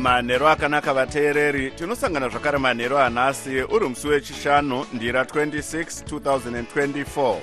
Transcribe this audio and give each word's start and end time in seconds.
manhero 0.00 0.48
akanaka 0.48 0.94
vateereri 0.94 1.70
tinosangana 1.70 2.28
zvakare 2.28 2.58
manhero 2.58 2.98
anhasi 2.98 3.62
uri 3.62 3.88
musi 3.88 4.08
wechishanu 4.08 4.86
ndira 4.92 5.22
26 5.22 5.84
2024 5.84 7.36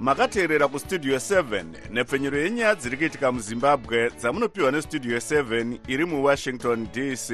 makateerera 0.00 0.68
kustudio 0.68 1.16
7 1.16 1.64
nepfenyuro 1.90 2.38
yenyaya 2.38 2.74
dziri 2.74 2.96
kuitika 2.96 3.32
muzimbabwe 3.32 4.10
dzamunopiwa 4.10 4.70
nestudio 4.70 5.16
7 5.16 5.78
iri 5.88 6.04
muwashington 6.04 6.86
dc 6.92 7.30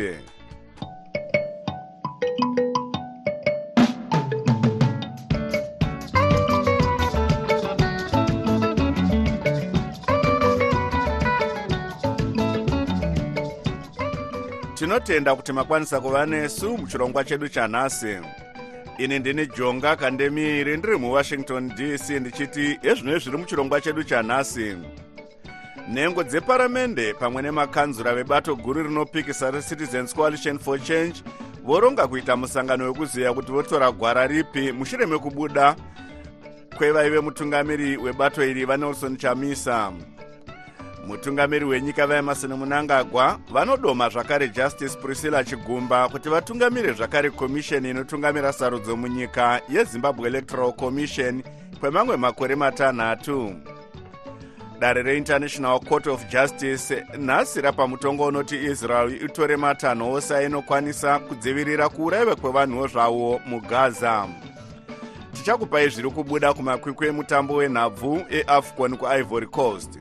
tinotenda 14.74 15.36
kuti 15.36 15.52
makwanisa 15.52 16.00
kuva 16.00 16.26
nesu 16.26 16.78
muchirongwa 16.78 17.24
chedu 17.24 17.48
chanhasi. 17.48 18.16
Ini 18.98 19.18
ndini 19.18 19.46
jonga 19.46 19.96
kandemiiri 19.96 20.76
ndiri 20.76 20.96
muwashington 20.96 21.68
dc 21.68 22.10
ndichiti 22.10 22.78
ezvino 22.82 23.18
zviri 23.18 23.36
muchirongwa 23.38 23.80
chedu 23.80 24.04
chanhasi. 24.04 24.76
Nhengo 25.88 26.22
dzeparamende 26.22 27.14
pamwe 27.14 27.42
nemakanzura 27.42 28.14
vebato 28.14 28.56
guru 28.56 28.82
rinopikisa 28.82 29.50
recitizens 29.50 30.14
coalition 30.14 30.58
for 30.58 30.80
change 30.82 31.22
voronga 31.64 32.06
kuita 32.06 32.36
musangano 32.36 32.84
wekuziva 32.84 33.34
kuti 33.34 33.52
votora 33.52 33.92
gwara 33.92 34.26
ripi 34.26 34.72
mushure 34.72 35.06
mekubuda 35.06 35.76
kwevaive 36.76 37.20
mutungamiri 37.20 37.96
webato 37.96 38.44
iri 38.44 38.64
vanelson 38.64 39.16
chamisa 39.16 39.92
mutungamiri 41.06 41.64
wenyika 41.64 42.06
vaemarson 42.06 42.52
munangagwa 42.54 43.38
vanodoma 43.52 44.08
zvakare 44.08 44.48
justice 44.48 44.96
priscilla 44.96 45.44
chigumba 45.44 46.08
kuti 46.08 46.28
vatungamire 46.28 46.92
zvakare 46.92 47.30
komisheni 47.30 47.90
inotungamira 47.90 48.52
sarudzo 48.52 48.96
munyika 48.96 49.60
yezimbabwe 49.68 50.28
electoral 50.28 50.72
commission 50.72 51.42
kwemamwe 51.80 52.16
makore 52.16 52.54
matanhatu. 52.54 53.54
Dare 54.80 55.02
reinternational 55.02 55.80
court 55.80 56.06
of 56.06 56.28
justice 56.28 57.04
nhasi 57.18 57.60
rapa 57.60 57.86
mutongo 57.86 58.26
unoti 58.26 58.56
israel 58.64 59.24
itore 59.24 59.56
matanho 59.56 60.12
ose 60.12 60.36
ainokwanisa 60.36 61.18
kudzivirira 61.18 61.88
kuurayiwa 61.88 62.36
kwevanhuwo 62.36 62.86
zvavo 62.86 63.40
mugaza. 63.46 64.28
Tichakupai 65.32 65.88
zviri 65.88 66.10
kubuda 66.10 66.54
kumakwikwi 66.54 67.06
emutambo 67.06 67.54
wenhabvu 67.54 68.24
eafcon 68.30 68.96
kuivory 68.96 69.46
coast 69.46 69.98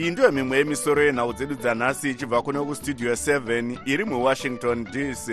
iyi 0.00 0.08
ndiyo 0.12 0.28
mimwe 0.36 0.54
yemisoro 0.60 1.00
yenhau 1.06 1.30
dzedu 1.36 1.54
dzanhasi 1.62 2.06
ichibva 2.10 2.38
kuno 2.44 2.60
kustudio 2.68 3.12
7 3.12 3.78
iri 3.92 4.04
muwashington 4.10 4.78
dc 4.92 5.24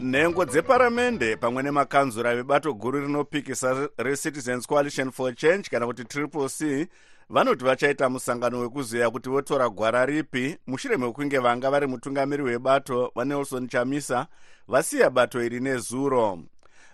nhengo 0.00 0.44
dzeparamende 0.44 1.36
pamwe 1.36 1.62
nemakanzura 1.62 2.34
vebato 2.36 2.72
guru 2.74 3.00
rinopikisa 3.00 3.88
recitizens 3.98 4.66
coalition 4.66 5.10
for 5.10 5.34
change 5.34 5.68
kana 5.70 5.86
kuti 5.86 6.04
triple 6.04 6.48
c 6.48 6.88
vanoti 7.30 7.64
vachaita 7.64 8.08
musangano 8.08 8.58
wekuziva 8.58 9.10
kuti 9.10 9.28
votora 9.28 9.68
gwara 9.68 10.06
ripi 10.06 10.56
mushure 10.66 10.96
mekunge 10.96 11.38
vanga 11.38 11.70
vari 11.70 11.86
mutungamiri 11.86 12.42
webato 12.42 13.12
vanelson 13.14 13.68
chamisa 13.68 14.26
vasiya 14.68 15.10
bato 15.10 15.44
iri 15.44 15.60
nezuro. 15.60 16.38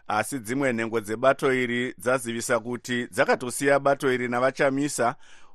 Asi 0.09 0.39
dzimwe 0.39 0.73
nhengo 0.73 1.01
dzebato 1.01 1.55
iri 1.55 1.95
dzazivisa 1.99 2.61
kuti 2.61 3.07
dzakatosiya 3.07 3.79
bato 3.79 4.13
iri 4.13 4.29
navachamisa 4.29 5.15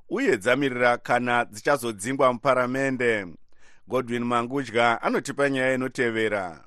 uye 0.09 0.38
dzamirira 0.38 0.97
kana 0.97 1.46
dzichazodzingwa 1.46 2.34
muparamende. 2.34 3.28
Godwin 3.88 4.24
mangudya 4.24 5.02
anotipa 5.02 5.50
nyaya 5.50 5.74
inotevera 5.74 6.64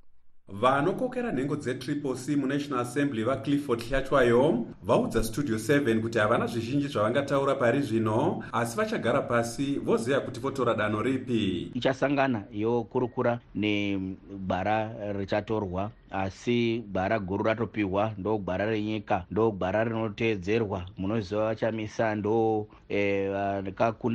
vanokokera 0.49 1.33
nhengo 1.33 1.57
dzetriple 1.57 2.15
c 2.17 2.37
munational 2.37 2.81
assembly 2.81 3.25
vaclifford 3.25 3.81
hlatywayo 3.89 4.67
vaudza 4.83 5.25
studio 5.25 5.57
7 5.57 6.01
kuti 6.01 6.19
havana 6.19 6.47
zvizhinji 6.47 6.89
zvavangataura 6.89 7.55
pari 7.55 7.83
zvino 7.83 8.43
asi 8.53 8.77
vachagara 8.77 9.23
pasi 9.23 9.79
voziva 9.79 10.21
kuti 10.21 10.41
votora 10.41 10.75
danho 10.75 11.03
ripi. 11.03 11.71
Ichasangana 11.75 12.45
yokurukura 12.53 13.41
negwara 13.55 14.93
richatorwa 15.13 15.91
asi 16.11 16.85
gwara 16.93 17.19
guru 17.19 17.45
ratopiwa 17.45 18.13
ndo 18.19 18.39
gwara 18.39 18.67
renyika 18.67 19.25
ndo 19.31 19.51
gwara 19.51 19.85
rinoteedzerwa. 19.85 20.85
Munoziva 20.99 21.45
vachamisa 21.45 22.15
ndo 22.15 22.67
e, 22.89 23.31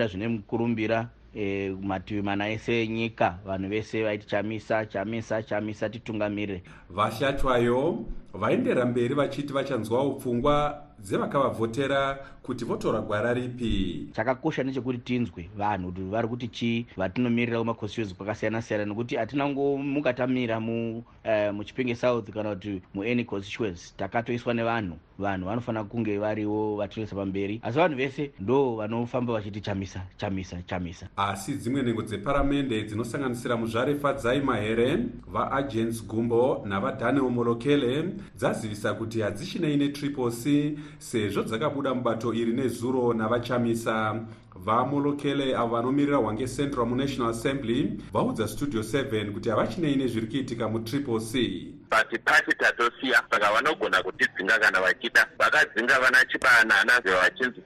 zvine 0.07 0.27
mukurumbira 0.27 1.09
e, 1.35 1.69
mativi 1.81 2.21
mana 2.21 2.49
ese 2.49 2.83
enyika 2.83 3.39
vanhu 3.45 3.69
vese 3.69 4.03
vaiti 4.03 4.27
chamisa 4.27 4.85
chamisa 4.85 5.43
chamisa 5.43 5.89
titungamirire 5.89 6.63
vashatwayo 6.89 8.05
vaendera 8.33 8.85
mberi 8.85 9.15
vachiti 9.15 9.53
vachanzwawo 9.53 10.13
pfungwa 10.13 10.89
dzevakavavhotera 11.01 12.19
kuti 12.43 12.65
votora 12.65 13.01
gwara 13.01 13.33
ripi. 13.33 14.09
Chakakosha 14.13 14.63
nechekuti 14.63 14.97
tinzwe 14.97 15.49
vanhu 15.57 15.91
kuti 15.91 16.01
vari 16.01 16.27
kuti 16.27 16.47
chii 16.47 16.85
vatinomirira 16.97 17.59
kumaconstituency 17.59 18.15
kwakasiyana-siyana 18.15 18.85
nekuti 18.85 19.15
hatina 19.15 19.49
ngomuka 19.49 20.13
tamira 20.13 20.59
mu, 20.59 20.97
uh, 20.97 21.53
muchipinge 21.53 21.95
south 21.95 22.29
kana 22.31 22.55
kuti 22.55 22.81
muany 22.93 23.23
constituency 23.23 23.93
takatoiswa 23.97 24.53
nevanhu. 24.53 24.97
Vanhu 25.19 25.45
vanofanira 25.45 25.83
kunge 25.83 26.17
variwo 26.17 26.77
vatinoisa 26.77 27.15
pamberi. 27.15 27.59
Asi 27.63 27.77
vanhu 27.77 27.97
vese 27.97 28.31
ndo 28.39 28.75
vanofamba 28.75 29.33
vachiti 29.33 29.61
chamisa 29.61 30.01
chamisa 30.17 30.61
chamisa. 30.61 31.07
Asi 31.17 31.53
dzimwe 31.53 31.83
nhengo 31.83 32.01
dzeparamende 32.01 32.83
dzinosanganisira 32.83 33.57
muzvarefadzai 33.57 34.41
mahere 34.41 34.97
vaagents 35.27 36.07
gumbo 36.07 36.63
navadaniel 36.65 37.29
molokele 37.29 38.05
dzazivisa 38.37 38.93
kuti 38.93 39.21
hadzichinei 39.21 39.77
netriple 39.77 40.31
c 40.31 40.77
sezvo 40.97 41.43
dzakabuda 41.43 41.93
mubato 41.93 42.33
iri 42.33 42.53
nezuro 42.53 43.13
navachamisa. 43.13 44.25
Vamolokele 44.65 45.55
avo 45.55 45.75
vanomirira 45.75 46.17
hwange 46.17 46.47
central 46.47 46.85
munational 46.85 47.31
assembly 47.31 48.01
vaudza 48.13 48.47
studio 48.47 48.81
7 48.81 49.31
kuti 49.31 49.49
havachinei 49.49 49.95
nezviri 49.95 50.27
kuitika 50.27 50.69
mutriple 50.69 51.19
c 51.19 51.78
pati 51.89 52.17
pati 52.19 52.55
tatosiya. 52.55 53.23
Saka 53.31 53.53
vanogona 53.53 54.03
kutidzinga 54.03 54.59
kana 54.59 54.81
vachida. 54.81 55.27
Vakadzinga 55.39 55.99
vana 55.99 56.25
chibanana 56.25 57.01
vachinzi 57.01 57.61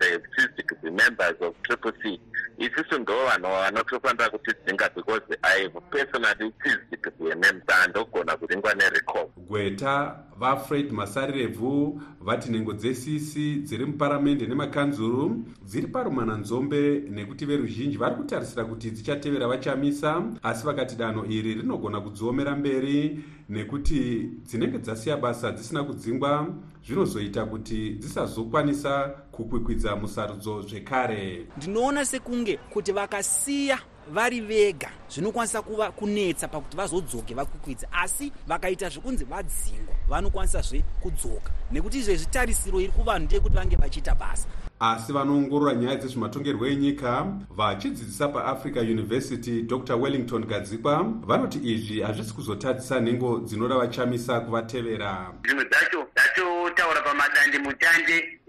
the 0.84 0.92
members 0.92 1.36
of 1.42 1.56
triple 1.64 1.92
c. 2.02 2.20
Isusu 2.58 3.00
ndo 3.00 3.26
vanhu 3.26 3.48
vanotofanira 3.48 4.30
kutidzinga 4.30 4.90
because 4.96 5.22
ihave 5.30 5.80
personally 5.92 6.54
physic 6.64 7.04
vememsa 7.20 7.74
handogona 7.74 8.38
kuringwa 8.38 8.74
nerecall 8.74 9.28
gweta 9.38 10.20
vafred 10.38 10.92
masarirevhu 10.92 12.02
vati 12.22 12.52
nhengo 12.52 12.74
dzesisi 12.74 13.56
dziri 13.56 13.86
muparamende 13.86 14.48
nemakanzuru 14.48 15.46
dziri 15.64 15.88
parumana 15.88 16.38
nzombe 16.38 17.04
nekuti 17.10 17.46
veruzhinji 17.46 17.98
vari 17.98 18.16
kutarisira 18.16 18.66
kuti 18.66 18.92
dzichatevera 18.92 19.48
vachamisa 19.48 20.24
asi 20.44 20.66
vakati 20.66 20.96
danho 20.96 21.26
iri 21.26 21.54
rinogona 21.54 22.02
kudziomera 22.02 22.56
mberi 22.56 23.24
nekuti 23.54 24.30
dzinenge 24.46 24.78
dzasiya 24.78 25.18
basa 25.18 25.52
dzisina 25.52 25.84
kudzingwa 25.84 26.48
zvinozoita 26.86 27.46
kuti 27.46 27.90
dzisazokwanisa 27.90 29.08
kukwikwidza 29.32 29.96
musarudzo 29.96 30.62
zvekare. 30.62 31.46
Ndinoona 31.58 32.06
sekunge 32.06 32.58
kuti 32.58 32.92
vakasiya 32.92 33.80
vari 34.12 34.42
vega 34.42 34.90
zvinokwanisa 35.10 35.62
kuva 35.62 35.92
kunetsa 35.92 36.48
pakuti 36.48 36.78
vazodzoke 36.78 37.34
vakwikwidze 37.34 37.88
asi 37.92 38.32
vakaita 38.48 38.90
zvekunzi 38.90 39.26
vadzingwa 39.26 39.96
vanokwanisazve 40.10 40.84
kudzoka. 41.02 41.52
Nekuti 41.72 41.98
izvezvi 41.98 42.26
tarisiro 42.26 42.82
iri 42.82 42.92
kuvanhu 42.92 43.26
ndeyekuti 43.26 43.56
vange 43.56 43.76
vachiita 43.76 44.16
basa 44.16 44.48
asi 44.84 45.14
vanoongorora 45.14 45.74
nyaya 45.76 45.96
dzezvematongerwo 45.96 46.68
enyika 46.68 47.26
vachidzidzisa 47.50 48.28
paafrica 48.28 48.80
university 48.82 49.62
dr 49.62 49.96
wellington 49.96 50.46
gadzikwa 50.46 51.04
vanoti 51.04 51.60
izvi 51.74 52.02
hazvisi 52.02 52.34
kuzotadzisa 52.34 53.00
nhengo 53.00 53.40
dzinoda 53.40 53.76
vachamisa 53.76 54.40
kuvatevera 54.40 55.32
zvimwe 55.46 55.66
dzacho 55.66 56.08
ndatotaura 56.12 57.02
pama 57.02 57.24
madandemutande 57.24 58.40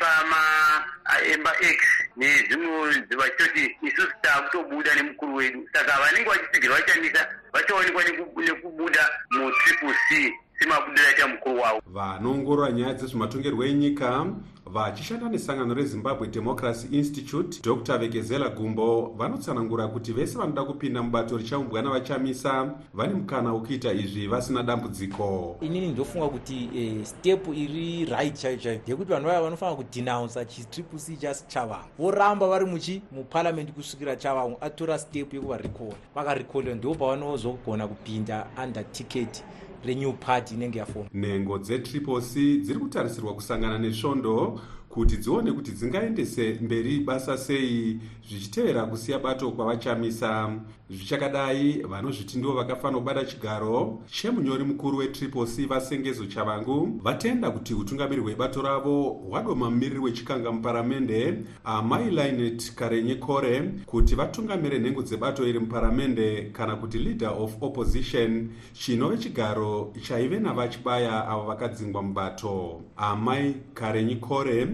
pamaemba 0.00 1.52
x 1.60 1.78
nezvimwe 2.16 2.90
vachitoti 3.18 3.76
isusu 3.82 4.12
taakutobuda 4.22 4.94
nemukuru 4.94 5.34
wedu. 5.34 5.68
Saka 5.72 5.92
vanenge 6.00 6.30
vachitsigirwa 6.30 6.76
vachamisa 6.76 7.28
vachaonekwa 7.52 8.02
nekubuda 8.44 9.10
mutriple 9.30 9.94
c 10.08 10.32
semabudiro 10.58 11.06
aita 11.08 11.28
mukuru 11.28 11.60
wavo. 11.60 11.82
Vanoongorora 11.86 12.72
nyaya 12.72 12.94
dzezvematongerwo 12.94 13.64
enyika 13.64 14.26
vachishanda 14.66 15.28
nesangano 15.28 15.74
rezimbabwe 15.74 16.28
democracy 16.28 16.86
institute 16.90 17.60
dr 17.62 17.98
vekezela 17.98 18.48
gumbo 18.48 19.14
vanotsanangura 19.16 19.88
kuti 19.88 20.12
vese 20.12 20.38
vanoda 20.38 20.64
kupinda 20.64 21.02
mubato 21.02 21.36
richaumbwa 21.36 21.82
navachamisa 21.82 22.74
vane 22.94 23.14
mukana 23.14 23.52
wekuita 23.52 23.92
izvi 23.92 24.26
vasina 24.26 24.62
dambudziko. 24.62 25.56
Inini 25.60 25.88
ndofunga 25.88 26.28
kuti 26.28 26.70
eh, 26.76 27.04
step 27.04 27.48
iri 27.48 28.04
right 28.04 28.34
chaiyo 28.40 28.58
chaiyo 28.58 28.80
yekuti 28.86 29.10
vanhu 29.12 29.26
vaya 29.26 29.42
vanofanira 29.42 29.76
kudhinaunsa 29.76 30.44
chitriple 30.44 30.98
c 30.98 31.16
chasi 31.16 31.44
chavamwe 31.48 31.84
voramba 31.98 32.48
vari 32.48 32.66
muchi 32.66 33.02
muparamendi 33.12 33.72
kusvikira 33.72 34.16
chavamwe 34.16 34.56
atora 34.60 34.98
step 34.98 35.34
yekuvarekoda 35.34 35.96
vakarekoda 36.14 36.74
ndo 36.74 36.94
pavanozogona 36.94 37.88
kupinda 37.88 38.46
under 38.64 38.92
ticket 38.92 39.44
renew 39.84 40.12
party 40.12 40.54
inenge 40.54 40.78
yafoma 40.78 41.06
nhengo 41.14 41.58
dzetriple 41.58 42.20
c 42.20 42.58
dziri 42.58 42.78
kutarisirwa 42.78 43.34
kusangana 43.34 43.78
nesvondo 43.78 44.51
kuti 44.92 45.16
dzione 45.16 45.52
kuti 45.52 45.72
dzingaendese 45.72 46.58
mberi 46.60 47.00
basa 47.00 47.38
sei 47.38 48.00
zvichitevera 48.28 48.84
kusiya 48.84 49.18
bato 49.18 49.50
kwavachamisa. 49.50 50.52
Zvichakadai 50.90 51.82
vanozviti 51.88 52.38
ndivo 52.38 52.52
vakafanira 52.54 52.98
kubata 53.00 53.24
chigaro. 53.24 54.02
Chemunyori 54.06 54.64
mukuru 54.64 54.98
wetriple 54.98 55.46
c 55.46 55.66
vasengezo 55.66 56.26
chavangu 56.26 57.00
vatenda 57.02 57.50
kuti 57.50 57.74
utungamiri 57.74 58.22
hwebato 58.22 58.62
ravo 58.62 59.02
hwadoma 59.28 59.70
mumiriri 59.70 59.98
wechikanga 60.00 60.52
muparamende 60.52 61.34
amai 61.64 62.10
linet 62.10 62.74
karenye 62.74 63.14
kore 63.14 63.70
kuti 63.86 64.14
vatungamire 64.14 64.78
nhengo 64.78 65.02
dzebato 65.02 65.48
iri 65.48 65.58
muparamende 65.58 66.50
kana 66.52 66.76
kuti 66.76 66.98
leader 66.98 67.32
of 67.38 67.56
opposition 67.60 68.48
chinove 68.72 69.18
chigaro 69.18 69.92
chaive 70.02 70.38
navachibaya 70.40 71.28
avo 71.28 71.42
vakadzingwa 71.46 72.02
mubato. 72.02 72.80
Amai 72.96 73.54
karenye 73.74 74.16
kore 74.16 74.68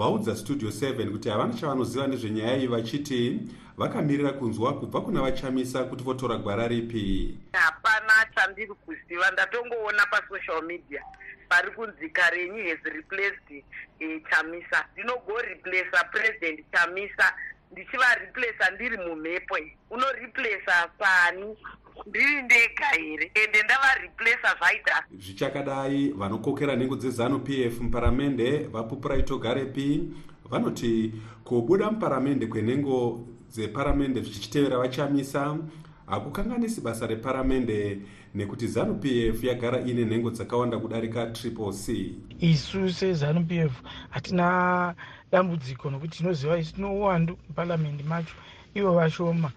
vaudza 0.00 0.36
studio 0.36 0.68
7 0.68 1.10
kuti 1.10 1.28
havana 1.28 1.54
chavanoziva 1.54 2.06
nezvenyaya 2.06 2.56
iyi 2.56 2.66
vachiti 2.66 3.40
vakamirira 3.76 4.32
kunzwa 4.32 4.74
kubva 4.80 5.00
kuna 5.00 5.20
vachamisa 5.22 5.84
kuti 5.84 6.04
votora 6.04 6.36
gwara 6.36 6.68
ripi. 6.68 7.38
Hapana 7.52 8.12
chandiri 8.34 8.68
kuziva 8.74 9.30
ndatongoona 9.30 10.06
pasocial 10.06 10.62
media. 10.62 11.02
Pari 11.48 11.70
kunzi 11.70 12.08
karenyi 12.10 12.68
has 12.70 12.78
replaced 12.84 13.64
e, 14.00 14.20
chamisa. 14.30 14.84
Ndinogoreplaca 14.92 16.04
president 16.12 16.60
chamisa 16.72 17.34
ndichivareplaca 17.72 18.70
ndiri 18.74 18.96
mumhepo 18.96 19.56
unoreplaca 19.90 20.88
pani 20.98 21.56
ndiri 22.06 22.42
ndega 22.42 22.86
here? 22.86 23.30
Ende 23.34 23.62
ndavareplaca 23.62 24.56
zvaita? 24.58 25.04
Zvichakadai 25.18 26.08
vanokokera 26.08 26.76
nhengo 26.76 26.96
dzezanup 26.96 27.48
f 27.48 27.80
muparamende 27.80 28.58
vapupura 28.58 29.16
itogarepi 29.16 30.02
vanoti 30.50 31.12
kubuda 31.44 31.90
muparamende 31.90 32.46
kwenhengo 32.46 33.26
dzeparamende 33.50 34.20
zvichitevera 34.20 34.78
vachamisa 34.78 35.56
hakukanganisi 36.10 36.80
basa 36.80 37.06
reparamende 37.06 37.98
nekuti 38.34 38.66
zanup 38.66 39.04
f 39.04 39.44
yagara 39.44 39.80
ine 39.80 40.04
nhengo 40.04 40.30
dzakawanda 40.30 40.78
kudarika 40.78 41.26
triple 41.26 41.72
c. 41.72 42.14
Isu 42.40 42.92
sezanup 42.92 43.52
f 43.52 43.72
hatina 44.10 44.94
dambudziko 45.32 45.90
nokuti 45.90 46.18
tinoziva 46.18 46.58
isu 46.58 46.74
tino 46.74 46.94
uwandu 46.94 47.38
muparamende 47.48 48.04
macho. 48.04 48.34
Ivo 48.74 48.92
vashoma 48.92 49.50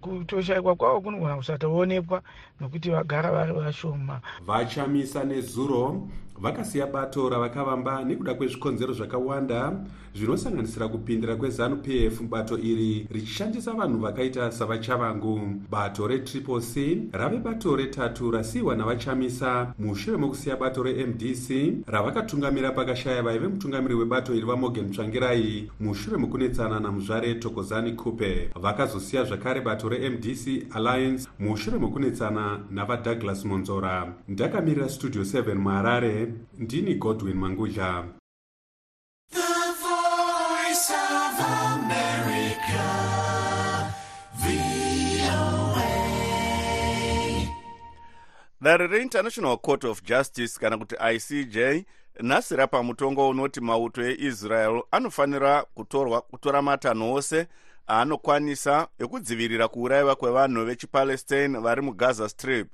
kutoshayikwa 0.00 0.74
kwavo 0.74 1.00
kunogona 1.00 1.36
kusatoonekwa 1.36 2.22
nokuti 2.60 2.90
vagara 2.90 3.32
vari 3.32 3.52
vashoma. 3.52 4.20
Vachamisa 4.46 5.24
nezuro 5.24 6.08
vakasiya 6.40 6.86
bato 6.86 7.28
ravakavamba 7.28 8.04
nekuda 8.04 8.34
kwezvikonzero 8.34 8.92
zvakawanda 8.92 9.72
zvinosanganisira 10.16 10.88
kupindira 10.88 11.36
kwezanup 11.36 11.88
f 11.88 12.22
bato 12.22 12.58
iri 12.58 13.06
richishandisa 13.10 13.72
vanhu 13.72 13.98
vakaita 13.98 14.52
savachavangu. 14.52 15.40
Bato 15.70 16.06
retriple 16.06 16.60
c 16.60 17.02
rave 17.12 17.38
bato 17.38 17.76
retatu 17.76 18.30
rasiyiwa 18.30 18.76
navachamisa. 18.76 19.74
Mushure 19.78 20.16
mokusiya 20.16 20.56
bato 20.56 20.82
remdc 20.82 21.50
ravakatungamira 21.86 22.72
pakashaya 22.72 23.22
vaive 23.22 23.48
mutungamiri 23.48 23.94
webato 23.94 24.34
iri 24.34 24.46
vamorgan 24.46 24.90
tsvangirai. 24.90 25.70
Mushure 25.80 26.16
mokunetsana 26.16 26.80
namuzvare 26.80 27.34
tokozani 27.34 27.92
kupe. 27.92 28.50
Vakazosiya 28.54 29.24
zvakare 29.24 29.60
bato 29.60 29.88
remdc 29.88 30.74
alliance. 30.74 31.28
Mushure 31.38 31.78
mokunetsana 31.78 32.60
navadouglas 32.70 33.44
monzora. 33.44 34.14
Ndakamirira 34.28 34.88
studio 34.88 35.22
7 35.22 35.54
muharare 35.54 36.25
ndini 36.58 36.94
godwin 36.94 37.36
mangudla. 37.36 38.04
Dare 48.60 48.86
reinternational 48.86 49.58
court 49.58 49.84
of 49.84 50.02
justice 50.02 50.60
kana 50.60 50.78
kuti 50.78 50.94
icj 51.14 51.84
nhasi 52.20 52.56
rapa 52.56 52.82
mutongo 52.82 53.28
unoti 53.28 53.60
mauto 53.60 54.02
eisrael 54.02 54.82
anofanira 54.90 55.62
kutorwa 55.62 56.20
kutora 56.20 56.62
matanho 56.62 57.12
ose 57.12 57.46
aanokwanisa 57.88 58.88
ekudzivirira 58.98 59.68
kuurayiwa 59.68 60.16
kwevanhu 60.16 60.64
vechipalestine 60.64 61.58
vari 61.58 61.82
mugaza 61.82 62.28
strip 62.28 62.68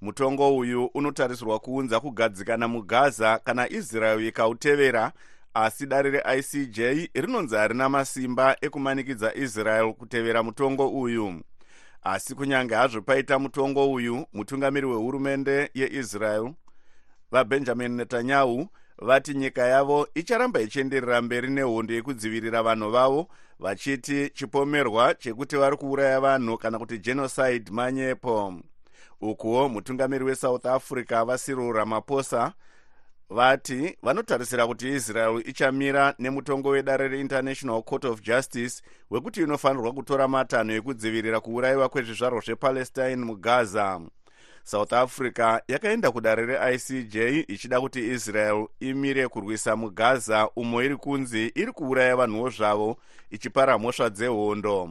mutongo 0.00 0.56
uyu 0.56 0.84
unotarisirwa 0.84 1.58
kuunza 1.58 2.00
kugadzikana 2.00 2.68
mugaza 2.68 3.38
kana 3.38 3.70
israel 3.70 4.26
ikautevera 4.26 5.12
asi 5.54 5.86
dare 5.86 6.10
reicj 6.10 6.80
rinonzi 7.14 7.54
harina 7.54 7.88
masimba 7.88 8.56
ekumanikidza 8.60 9.34
israel 9.34 9.92
kutevera 9.92 10.42
mutongo 10.42 10.88
uyu. 10.88 11.42
Asi 12.02 12.34
kunyange 12.34 12.74
hazvo 12.74 13.00
paita 13.00 13.38
mutongo 13.38 13.92
uyu 13.92 14.26
mutungamiri 14.32 14.86
wehurumende 14.86 15.70
yeisrael 15.74 16.52
vabenjamin 17.30 17.92
netanyahu 17.92 18.68
vati 18.98 19.34
nyika 19.34 19.66
yavo 19.66 20.08
icharamba 20.14 20.60
ichienderera 20.60 21.22
mberi 21.22 21.50
nehondo 21.50 21.94
yekudzivirira 21.94 22.62
vanhu 22.62 22.90
vavo 22.90 23.28
vachiti 23.58 24.30
chipomerwa 24.30 25.14
chekuti 25.14 25.56
vari 25.56 25.76
kuuraya 25.76 26.20
vanhu 26.20 26.58
kana 26.58 26.78
kuti 26.78 26.98
genocide 26.98 27.70
manyepo 27.70 28.54
ukuwo 29.20 29.68
mutungamiri 29.68 30.24
wesouth 30.24 30.66
africa 30.66 31.24
vasiril 31.26 31.72
ramaphosa 31.72 32.52
vati 33.30 33.96
vanotarisira 34.02 34.66
kuti 34.66 34.88
israel 34.88 35.42
ichamira 35.46 36.14
nemutongo 36.18 36.68
wedare 36.68 37.08
reinternational 37.08 37.82
court 37.82 38.04
of 38.04 38.22
justice 38.22 38.82
wekuti 39.10 39.42
inofanirwa 39.42 39.92
kutora 39.92 40.28
matanho 40.28 40.72
ekudzivirira 40.74 41.40
kuurayiwa 41.40 41.88
kwezvizvarwa 41.88 42.40
zvepalestine 42.40 43.16
mugaza. 43.16 44.00
South 44.64 44.92
africa 44.92 45.60
yakaenda 45.68 46.10
kudare 46.10 46.46
reicj 46.46 47.16
ichida 47.48 47.80
kuti 47.80 48.10
israel 48.10 48.66
imire 48.80 49.28
kurwisa 49.28 49.76
mugaza 49.76 50.48
umo 50.56 50.82
iri 50.82 50.96
kunzi 50.96 51.52
iri 51.54 51.72
kuuraya 51.72 52.16
vanhuwo 52.16 52.50
zvavo 52.50 52.96
ichipara 53.30 53.78
mhosva 53.78 54.10
dzehondo 54.10 54.90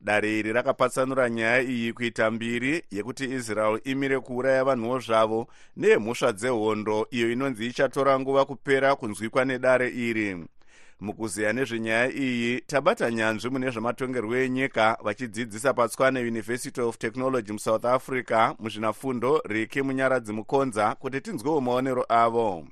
dare 0.00 0.38
iri 0.38 0.52
rakapatsanura 0.52 1.30
nyaya 1.30 1.62
iyi 1.62 1.92
kuita 1.92 2.30
mbiri 2.30 2.82
yekuti 2.90 3.24
israel 3.24 3.80
imire 3.84 4.20
kuuraya 4.20 4.64
vanhuwo 4.64 4.98
zvavo 4.98 5.46
neyemhosva 5.76 6.32
dzehondo 6.32 7.06
iyo 7.10 7.32
inonzi 7.32 7.66
ichatora 7.66 8.20
nguva 8.20 8.44
kupera 8.44 8.96
kunzwikwa 8.96 9.44
nedare 9.44 9.88
iri. 9.88 10.44
Mukuziya 11.00 11.52
nezvenyaya 11.52 12.12
iyi 12.12 12.60
tabata 12.60 13.10
nyanzvi 13.10 13.50
mune 13.50 13.70
zvematongerwo 13.70 14.36
enyika 14.36 14.98
vachidzidzisa 15.04 15.74
patswane 15.74 16.20
university 16.20 16.80
of 16.80 16.98
technology 16.98 17.52
musouth 17.52 17.84
africa 17.84 18.54
muzvinafundo 18.58 19.42
riki 19.44 19.82
munyaradzi 19.82 20.32
mukonza 20.32 20.94
kuti 20.94 21.20
tinzwewo 21.20 21.60
maonero 21.60 22.04
avo. 22.08 22.66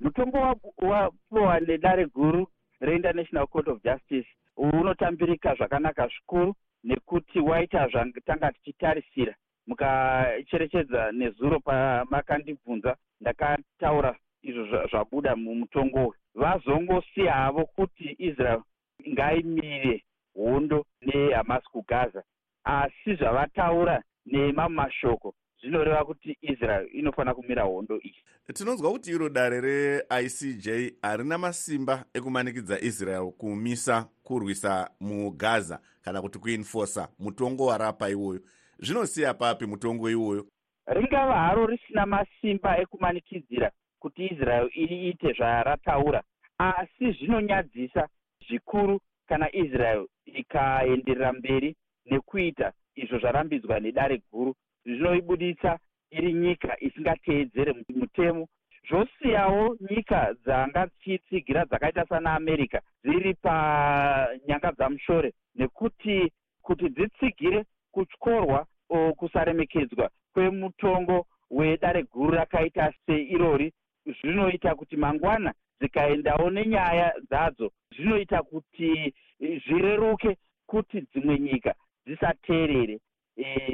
Mutongo 0.00 0.38
wapiwa 0.78 1.60
nedare 1.60 2.06
guru 2.06 2.46
reinternational 2.80 3.46
court 3.46 3.68
of 3.68 3.82
justice 3.82 4.26
unotambirika 4.56 5.54
zvakanaka 5.54 6.06
zvikuru 6.06 6.54
nekuti 6.84 7.40
waita 7.40 7.88
zvatanga 7.88 8.52
tichitarisira. 8.52 9.34
Mukacherechedza 9.66 11.12
nezuro 11.12 11.60
pamakandibvunza 11.60 12.96
ndakataura 13.20 14.16
izvo 14.42 14.86
zvabuda 14.90 15.36
mumutongo 15.36 15.98
uyu. 15.98 16.14
Vazongosiya 16.34 17.32
havo 17.32 17.64
kuti 17.64 18.16
israel 18.18 18.62
ngaimire 19.08 20.04
hondo 20.34 20.84
nehamas 21.00 21.64
kugaza 21.64 22.22
asi 22.64 23.14
zvavataura 23.14 24.02
nemamwe 24.26 24.76
mashoko 24.76 25.34
zvinoreva 25.62 26.04
kuti 26.04 26.36
israel 26.40 26.88
inofanira 26.92 27.34
kumira 27.34 27.62
hondo 27.62 28.00
iyi. 28.00 28.16
Tinonzwa 28.54 28.90
kuti 28.92 29.10
iro 29.10 29.28
dare 29.28 29.60
reicj 29.60 30.68
harina 31.02 31.38
masimba 31.38 32.04
ekumanikidza 32.14 32.80
israel 32.80 33.32
kumisa 33.38 34.08
kurwisa 34.22 34.90
mugaza 35.00 35.80
kana 36.02 36.22
kuti 36.22 36.38
kuinfosa 36.38 37.08
mutongo 37.18 37.66
warapa 37.66 38.10
iwoyo. 38.10 38.40
Zvinosiya 38.78 39.34
papi 39.34 39.66
mutongo 39.66 40.10
iwoyo? 40.10 40.46
Ringava 40.86 41.34
haro 41.34 41.66
risina 41.66 42.06
masimba 42.06 42.78
ekumanikidzira 42.78 43.70
kuti 43.98 44.26
israel 44.26 44.70
iite 44.76 45.32
zvarataura 45.32 46.22
asi 46.58 47.12
zvinonyadzisa 47.12 48.08
zvikuru 48.48 49.00
kana 49.28 49.56
israel 49.56 50.06
ikaenderera 50.26 51.32
mberi 51.32 51.76
nekuita 52.06 52.72
izvo 52.94 53.18
zvarambidzwa 53.18 53.80
nedare 53.80 54.22
guru 54.32 54.54
zvinoibudisa 54.84 55.78
iri 56.10 56.32
nyika 56.32 56.76
isingateedzere 56.80 57.72
mutemo. 57.88 58.48
Zvosiyawo 58.88 59.76
nyika 59.90 60.34
dzanga 60.44 60.86
dzichitsigira 60.86 61.64
dzakaita 61.64 62.06
sana 62.06 62.34
america 62.34 62.78
dziri 63.04 63.34
panyanga 63.34 64.72
dzamushore 64.76 65.32
nekuti 65.54 66.32
kuti 66.62 66.88
dzitsigire 66.88 67.64
kutyorwa 67.92 68.66
kusaremekedzwa 69.18 70.10
kwemutongo 70.32 71.26
wedare 71.50 72.02
guru 72.02 72.30
rakaita 72.30 72.92
seirori. 73.06 73.72
Zvinoita 74.06 74.74
kuti 74.74 74.96
mangwana 74.96 75.54
dzikaendawo 75.80 76.50
nenyaya 76.50 77.12
dzadzo. 77.28 77.70
Zvinoita 77.94 78.42
kuti 78.42 79.14
zvireruke 79.64 80.36
kuti 80.66 81.00
dzimwe 81.00 81.38
nyika 81.38 81.74
dzisateerere 82.06 82.98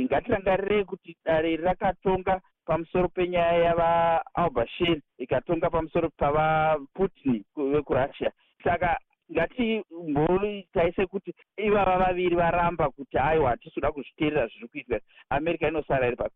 ngatirangarirei 0.04 0.84
kuti 0.84 1.16
dare 1.25 1.56
rakatonga 1.56 2.40
pamusoro 2.66 3.08
penyaya 3.08 3.64
yavaalbashir 3.64 5.00
ikatonga 5.18 5.70
pamusoro 5.70 6.10
pavaputin 6.18 7.44
vekurussia 7.56 8.32
saka 8.64 8.96
ngatimboi 9.32 10.68
sekuti 10.96 11.32
ivava 11.56 11.98
vaviri 11.98 12.37
varamba 12.37 12.90
kuti 12.90 13.18
aiwa 13.18 13.50
hatisi 13.50 13.75
kuda 13.75 13.92
kuzviteerera 13.92 14.46
zviri 14.46 14.68
kuitwa 14.68 15.00
america 15.30 15.68
inosara 15.68 16.06
iri 16.06 16.16
pa 16.16 16.28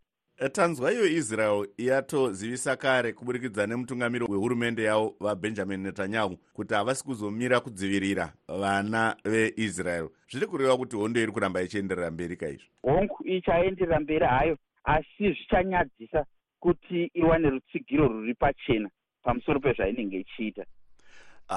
tanzwa 0.48 0.92
iyo 0.92 1.06
israel 1.06 1.66
yatozivisa 1.78 2.76
kare 2.76 3.12
kuburikidza 3.12 3.66
nemutungamiri 3.66 4.24
wehurumende 4.28 4.82
yavo 4.82 5.14
vabenjamin 5.20 5.80
netanyahu 5.80 6.36
kuti 6.52 6.74
havasi 6.74 7.04
kuzomira 7.04 7.60
kudzivirira 7.60 8.32
vana 8.48 9.16
veisrael. 9.24 10.08
Zviri 10.30 10.46
kureva 10.46 10.76
kuti 10.76 10.96
hondo 10.96 11.20
iri 11.20 11.32
kuramba 11.32 11.62
ichienderera 11.62 12.10
mberi 12.10 12.36
kaizvo 12.36 12.64
hongu 12.82 13.18
ichaenderera 13.24 14.00
mberi 14.00 14.26
hayo 14.26 14.56
asi 14.84 15.32
zvichanyadzisa 15.32 16.24
kuti 16.60 17.10
iwane 17.14 17.50
rutsigiro 17.50 18.08
rwuri 18.08 18.34
pachena 18.34 18.90
pamusoro 19.22 19.60
pezvainenge 19.60 20.16
ichiita 20.20 20.64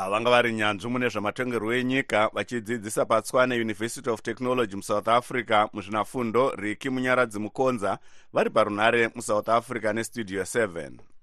vanga 0.09 0.29
vari 0.29 0.53
nyanzvi 0.53 0.89
mune 0.89 1.09
zvamatongerwo 1.09 1.73
enyika 1.73 2.29
vachidzidzisa 2.33 3.05
patswane 3.05 3.55
university 3.55 4.09
of 4.09 4.21
technology 4.21 4.75
musouth 4.75 5.07
africa 5.07 5.67
muzvinafundo 5.73 6.51
riki 6.55 6.89
munyaradzi 6.89 7.39
mukonza 7.39 7.97
vari 8.33 8.49
parunhare 8.49 9.09
musouth 9.15 9.49
africa 9.49 9.93
nestudio 9.93 10.41
7 10.41 11.14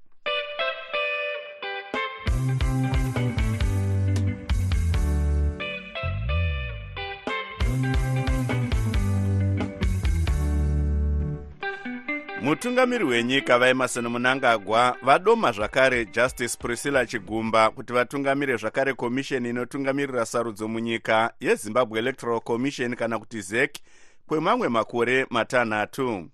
mutungamiri 12.52 13.04
wenyika 13.04 13.58
vaemarson 13.58 14.08
munangagwa 14.08 14.96
vadoma 15.02 15.52
zvakare 15.52 16.04
justice 16.04 16.56
priscilla 16.58 17.06
chigumba 17.06 17.70
kuti 17.70 17.92
vatungamire 17.92 18.56
zvakare 18.56 18.94
komisheni 18.94 19.48
inotungamirira 19.48 20.26
sarudzo 20.26 20.68
munyika 20.68 21.32
yezimbabwe 21.40 21.98
electoral 21.98 22.40
commission 22.40 22.96
kana 22.96 23.18
kuti 23.18 23.40
zek 23.40 23.78
kwemamwe 24.26 24.68
makore 24.68 25.26
matanhatu. 25.30 26.28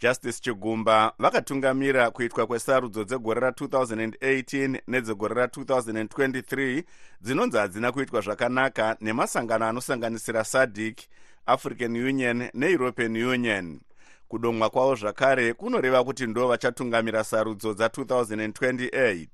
justice 0.00 0.40
chigumba 0.40 1.12
vakatungamira 1.18 2.10
kuitwa 2.10 2.46
kwesarudzo 2.46 3.04
dzegore 3.04 3.40
ra2018 3.40 4.80
nedzegore 4.88 5.34
ra2023 5.34 6.84
dzinonzi 7.20 7.56
hadzina 7.56 7.92
kuitwa 7.92 8.20
zvakanaka 8.20 8.96
nemasangano 9.00 9.66
anosanganisira 9.66 10.44
sadic 10.44 11.00
african 11.46 11.96
union 11.96 12.48
neeuropean 12.54 13.16
union 13.16 13.80
kudomwa 14.32 14.70
kwavo 14.70 14.94
zvakare 14.94 15.54
kunoreva 15.54 16.04
kuti 16.04 16.26
ndo 16.26 16.48
vachatungamira 16.48 17.24
sarudzo 17.24 17.72
dza2028 17.72 19.26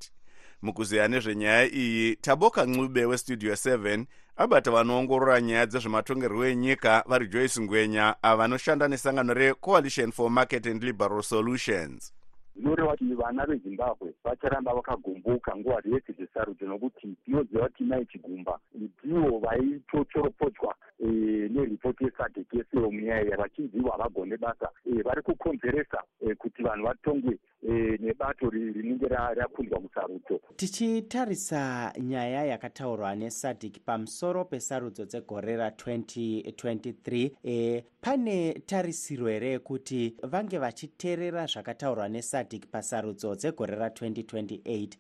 mukuzeya 0.62 1.08
nezvenyaya 1.08 1.72
iyi 1.72 2.16
taboka 2.16 2.64
ncube 2.64 3.04
westudio 3.04 3.52
7 3.52 4.04
abata 4.36 4.70
vanoongorora 4.70 5.40
nyaya 5.40 5.66
dzezvematongerwo 5.66 6.46
enyika 6.46 7.04
vari 7.06 7.28
joyce 7.28 7.60
ngwenya 7.60 8.14
ava 8.22 8.36
vanoshanda 8.36 8.88
nesangano 8.88 9.34
recoalition 9.34 10.12
for 10.12 10.30
market 10.30 10.66
and 10.66 10.82
liberal 10.82 11.22
solutions 11.22 12.12
zvinoreva 12.58 12.90
kuti 12.90 13.14
vana 13.14 13.46
vezimbabwe 13.46 14.14
vacharamba 14.24 14.74
vakagomboka 14.74 15.56
nguva 15.56 15.80
dzese 15.80 16.12
dzesarudzo 16.12 16.66
nokuti 16.66 17.16
tinoziva 17.24 17.68
kuti 17.68 17.84
mai 17.84 18.06
chigumba. 18.06 18.58
Ndivo 18.74 19.38
vaitochoropodzwa 19.38 20.74
e, 20.98 21.06
neripoti 21.54 22.04
yesadek 22.04 22.54
yesero 22.54 22.90
munyaya 22.90 23.24
iya 23.24 23.36
vachinzi 23.36 23.78
ivo 23.78 23.90
havagone 23.90 24.36
basa. 24.36 24.68
E, 24.86 25.02
vari 25.02 25.22
kukonzeresa 25.22 26.02
e, 26.20 26.34
kuti 26.34 26.62
vanhu 26.62 26.84
vatongwe 26.86 27.38
nebato 27.62 28.50
rinenge 28.50 29.08
rakundwa 29.08 29.80
musarudzo. 29.80 30.40
Tichitarisa 30.56 31.92
nyaya 32.00 32.44
yakataurwa 32.44 33.14
nesadc 33.16 33.78
pamusoro 33.84 34.44
pesarudzo 34.44 35.04
dzegore 35.04 35.56
ra2023 35.56 37.30
e, 37.44 37.84
pane 38.00 38.52
tarisiro 38.66 39.26
here 39.26 39.50
yekuti 39.50 40.16
vange 40.22 40.58
vachiteerera 40.58 41.46
zvakataurwa 41.46 42.08
nesadc 42.08 42.66
pasarudzo 42.70 43.34
dzegore 43.34 43.76
ra2028 43.76 44.96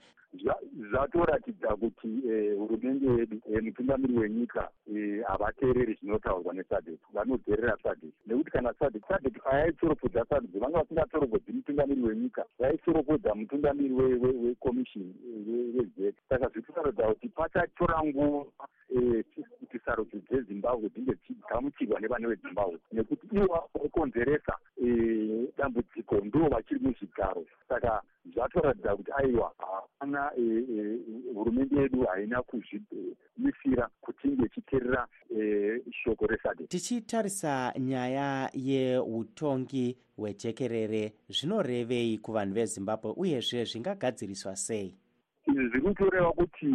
zvatoratidza 0.90 1.76
kuti 1.76 2.08
hurumende 2.58 3.06
yedu 3.06 3.40
mutungamiri 3.62 4.18
wenyika 4.18 4.68
havateereri 5.26 5.94
zvinotaurwa 5.94 6.54
nesadek 6.54 7.00
vanodzerera 7.12 7.76
sadek 7.82 8.14
nekuti 8.26 8.50
kana 8.50 8.74
sadek 8.78 9.02
sadek 9.08 9.34
ayaitsoropodza 9.46 10.24
sarudzo 10.28 10.58
vanga 10.58 10.78
vasingatsoropodzi 10.78 11.52
mutungamiri 11.52 12.02
wenyika. 12.02 12.44
Vaitsoropodza 12.58 13.34
mutungamiri 13.34 13.94
wekomishini 13.94 15.14
wezek 15.76 16.14
saka 16.28 16.48
zviri 16.48 16.66
kutarodza 16.66 17.08
kuti 17.08 17.28
pachatora 17.28 18.02
nguva 18.04 18.44
kuti 19.60 19.78
sarudzo 19.84 20.18
dzezimbabwe 20.18 20.88
dzinge 20.88 21.14
dzigamuchirwa 21.22 22.00
nevane 22.00 22.26
vezimbabwe. 22.26 22.78
Nekuti 22.92 23.26
ivo 23.36 23.68
vakonzeresa 23.74 24.54
dambudziko 25.56 26.16
ndo 26.24 26.48
vachiri 26.48 26.80
muzvigaro. 26.80 27.44
Saka 27.68 28.02
zvatoratidza 28.34 28.96
kuti 28.96 29.12
aiwa 29.12 29.52
hapana 29.58 30.17
hurumende 31.34 31.80
yedu 31.80 32.06
haina 32.06 32.42
kuzvimisira 32.42 33.88
kuti 34.00 34.28
inge 34.28 34.46
ichiteerera 34.46 35.06
shoko 36.04 36.26
resade. 36.26 36.66
Tichitarisa 36.66 37.72
nyaya 37.78 38.50
yeutongi 38.54 39.96
hwejekerere 40.16 41.12
zvinorevei 41.28 42.18
kuvanhu 42.18 42.54
vezimbabwe 42.54 43.12
uyezve 43.16 43.64
zvingagadziriswa 43.64 44.56
sei? 44.56 44.94
Izvi 45.46 45.68
zviri 45.68 45.82
kutoreva 45.82 46.32
kuti 46.32 46.68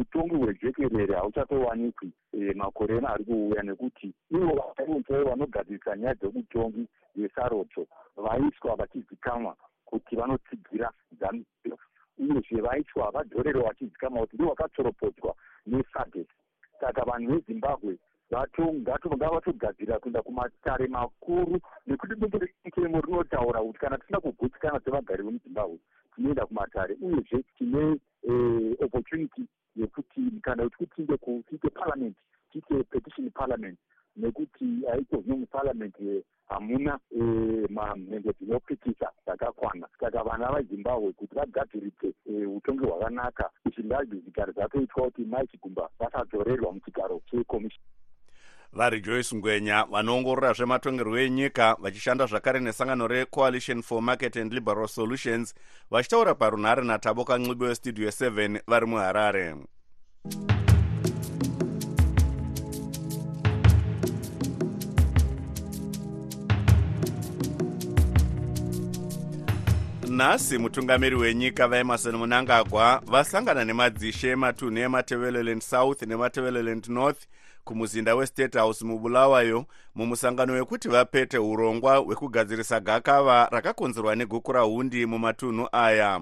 utongi 0.00 0.34
hwejekerere 0.34 1.14
hauchatowanikwi 1.14 2.12
makore 2.54 2.96
eno 2.96 3.08
ari 3.08 3.24
kuuya 3.24 3.62
nekuti 3.62 4.14
ivo 4.30 4.74
vaionzai 4.76 5.24
vanogadzirisa 5.24 5.96
nyaya 5.96 6.14
dzeutongi 6.14 6.86
hwesarodzo 7.14 7.86
vaiswa 8.16 8.76
vachizikamwa 8.76 9.56
kuti 9.84 10.16
vanotsigira 10.16 10.90
zanupf 11.20 11.80
uyezve 12.18 12.60
vaitwa 12.60 13.10
vadhorero 13.10 13.62
vachizikamwa 13.62 14.20
kuti 14.20 14.36
ndo 14.36 14.48
vakatsoropodzwa 14.48 15.34
nesadek 15.66 16.28
saka 16.80 17.04
vanhu 17.04 17.32
vezimbabwe 17.32 17.98
ngavatogadzirira 18.32 19.98
kuenda 19.98 20.22
kumatare 20.22 20.86
makuru 20.86 21.60
nekuti 21.86 22.14
dumbu 22.14 22.38
renyikemo 22.38 23.00
rinotaura 23.00 23.60
kuti 23.60 23.78
kana 23.78 23.98
tisina 23.98 24.20
kugutsikana 24.20 24.80
sevagari 24.80 25.22
vemuzimbabwe 25.22 25.78
tinoenda 26.14 26.46
kumatare. 26.46 26.96
Uyezve 27.00 27.44
tine 27.58 28.00
opportunity 28.80 29.42
yekuti 29.76 30.20
kana 30.42 30.62
kuti 30.62 30.76
kutinge 30.76 31.16
kuite 31.16 31.70
parliament 31.70 32.16
tiite 32.50 32.82
petition 32.90 33.30
parliament 33.30 33.78
nekuti 34.16 34.64
haiko 34.90 35.16
zvino 35.16 35.36
muparliament 35.36 35.96
hamuna 36.48 36.98
mamhengo 37.68 38.32
dzinopikisa 38.32 39.08
dzakakwana 39.26 39.88
saka 40.00 40.22
vana 40.22 40.52
vazimbabwe 40.52 41.12
kuti 41.12 41.34
vagadzirise 41.34 42.08
utongi 42.56 42.84
hwakanaka 42.84 43.50
ngazvi 43.84 44.20
zvigaro 44.20 44.52
zvatoitwa 44.52 45.04
kuti 45.04 45.24
mai 45.24 45.46
chigumba 45.46 45.88
vasadzorerwa 45.98 46.72
muchigaro 46.72 47.20
chekomishoni 47.30 47.88
vari 48.72 49.00
joyce 49.00 49.36
ngwenya 49.36 49.84
vanoongorora 49.84 50.52
zvematongerwo 50.52 51.18
enyika 51.18 51.76
vachishanda 51.80 52.26
zvakare 52.26 52.60
nesangano 52.60 53.08
recoalition 53.08 53.82
for 53.82 54.02
market 54.02 54.36
and 54.36 54.52
liberal 54.52 54.88
solutions 54.88 55.54
vachitaura 55.90 56.34
parunhare 56.34 56.82
natabo 56.84 57.24
kanxibi 57.24 57.64
westudio 57.64 58.08
7 58.08 58.60
vari 58.66 58.86
muharare 58.86 59.56
nhasi 70.14 70.58
mutungamiri 70.58 71.16
wenyika 71.16 71.68
vaemarson 71.68 72.16
munangagwa 72.16 73.02
vasangana 73.06 73.64
nemadzishe 73.64 74.28
ematunhu 74.28 74.78
ematevereland 74.78 75.62
south 75.62 76.02
nematevereland 76.02 76.86
north 76.88 77.26
kumuzinda 77.64 78.14
westate 78.14 78.58
house 78.58 78.84
mubulawayo 78.84 79.66
mumusangano 79.94 80.52
wekuti 80.52 80.88
vapete 80.88 81.38
urongwa 81.38 81.96
hwekugadzirisa 81.96 82.80
gakava 82.80 83.48
rakakonzerwa 83.50 84.16
negukura 84.16 84.60
hundi 84.60 85.06
mumatunhu 85.06 85.68
aya. 85.72 86.20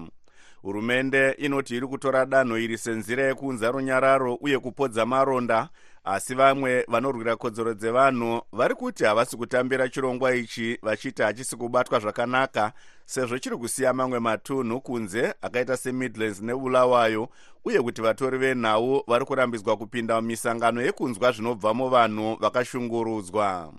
Hurumende 0.61 1.31
inoti 1.31 1.75
iri 1.77 1.87
kutora 1.87 2.25
danho 2.25 2.57
iri 2.57 2.77
senzira 2.77 3.23
yekuunza 3.23 3.71
runyararo 3.71 4.35
uye 4.35 4.59
kupodza 4.59 5.05
maronda 5.05 5.69
asi 6.03 6.35
vamwe 6.35 6.85
vanorwira 6.87 7.35
kodzero 7.35 7.73
dzevanhu 7.73 8.41
vari 8.51 8.75
kuti 8.75 9.03
havasi 9.03 9.37
kutambira 9.37 9.89
chirongwa 9.89 10.35
ichi 10.35 10.79
vachiti 10.81 11.21
hachisi 11.21 11.55
kubatwa 11.55 11.99
zvakanaka 11.99 12.73
sezvo 13.05 13.39
chiri 13.39 13.57
kusiya 13.57 13.93
mamwe 13.93 14.19
matunhu 14.19 14.81
kunze 14.81 15.33
akaita 15.41 15.77
semidlands 15.77 16.41
nebulawayo 16.41 17.29
uye 17.65 17.81
kuti 17.81 18.01
vatori 18.01 18.37
venhau 18.37 19.03
vari 19.07 19.25
kurambidzwa 19.25 19.77
kupinda 19.77 20.21
mumisangano 20.21 20.81
yekunzwa 20.81 21.31
zvinobva 21.31 21.73
muvanhu 21.73 22.35
vakashungurudzwa. 22.35 23.73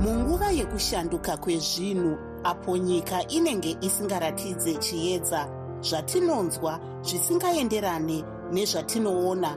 Munguva 0.00 0.50
yekushanduka 0.50 1.36
kwezvinhu 1.36 2.18
apo 2.44 2.76
nyika 2.76 3.28
inenge 3.28 3.76
isingaratidze 3.80 4.74
chiedza 4.74 5.48
zvatinonzwa 5.80 6.80
zvisingaenderane 7.02 8.24
nezvatinoona 8.52 9.56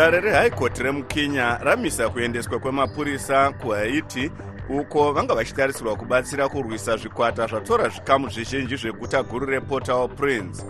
dare 0.00 0.20
rehaikoti 0.20 0.82
remukenya 0.82 1.58
ramisa 1.62 2.08
kuendeswa 2.08 2.58
kwemapurisa 2.58 3.52
kuhaiti 3.52 4.30
uko 4.68 5.12
vanga 5.12 5.34
vachitarisirwa 5.34 5.96
kubatsira 5.96 6.48
kurwisa 6.48 6.96
zvikwata 6.96 7.46
zvatora 7.46 7.88
zvikamu 7.88 8.28
zvizhinji 8.28 8.76
zveguta 8.76 9.22
guru 9.22 9.46
report 9.46 9.88
au 9.88 10.08
prince 10.08 10.64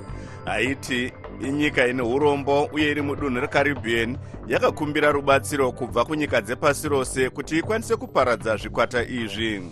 haiti 0.44 1.12
inyika 1.40 1.86
ine 1.86 2.02
urombo 2.02 2.64
uye 2.64 2.90
iri 2.90 3.02
mudunhu 3.02 3.40
recaribbean 3.40 4.18
yakakumbira 4.48 5.12
rubatsiro 5.12 5.72
kubva 5.72 6.04
kunyika 6.04 6.40
dzepasi 6.40 6.88
rose 6.88 7.30
kuti 7.30 7.58
ikwanise 7.58 7.96
kuparadza 7.96 8.56
zvikwata 8.56 9.02
izvi. 9.04 9.62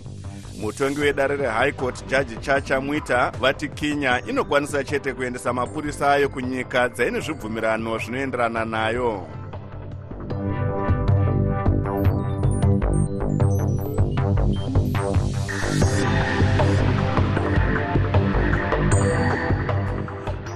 Mutongi 0.61 0.99
wedare 0.99 1.35
rehigh 1.35 1.75
court 1.75 2.07
jaji 2.07 2.37
chacha 2.37 2.81
mwita 2.81 3.31
vati 3.41 3.69
kenya 3.69 4.21
inokwanisa 4.27 4.83
chete 4.83 5.13
kuendesa 5.13 5.53
mapurisa 5.53 6.11
ayo 6.11 6.29
kunyika 6.29 6.89
dzaine 6.89 7.19
zvibvumirano 7.19 7.97
zvinoenderana 7.97 8.65
nayo 8.65 9.27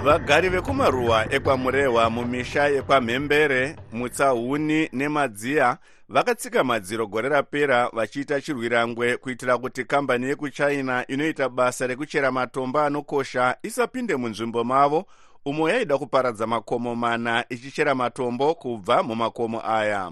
vagari 0.04 0.50
vekumaruwa 0.50 1.34
ekwamurehwa 1.34 2.10
mumisha 2.10 2.68
yekwamhembere 2.68 3.76
mutsahuni 3.92 4.90
nemadziya 4.94 5.78
vakatsika 6.10 6.64
madziro 6.64 7.08
gore 7.08 7.30
rapera 7.30 7.90
vachiita 7.94 8.42
chirwirangwe 8.42 9.18
kuitira 9.18 9.58
kuti 9.58 9.86
kambani 9.86 10.26
yekuchina 10.26 11.08
inoita 11.08 11.50
basa 11.50 11.88
rekuchera 11.88 12.32
matombo 12.32 12.80
anokosha 12.80 13.58
isapinde 13.64 14.16
munzvimbo 14.16 14.64
mavo 14.64 15.06
umo 15.46 15.70
yaida 15.70 15.98
kuparadza 15.98 16.48
makomo 16.48 16.96
mana 16.96 17.46
ichichera 17.50 17.96
matombo 17.96 18.56
kubva 18.56 19.04
mumakomo 19.04 19.62
aya. 19.66 20.12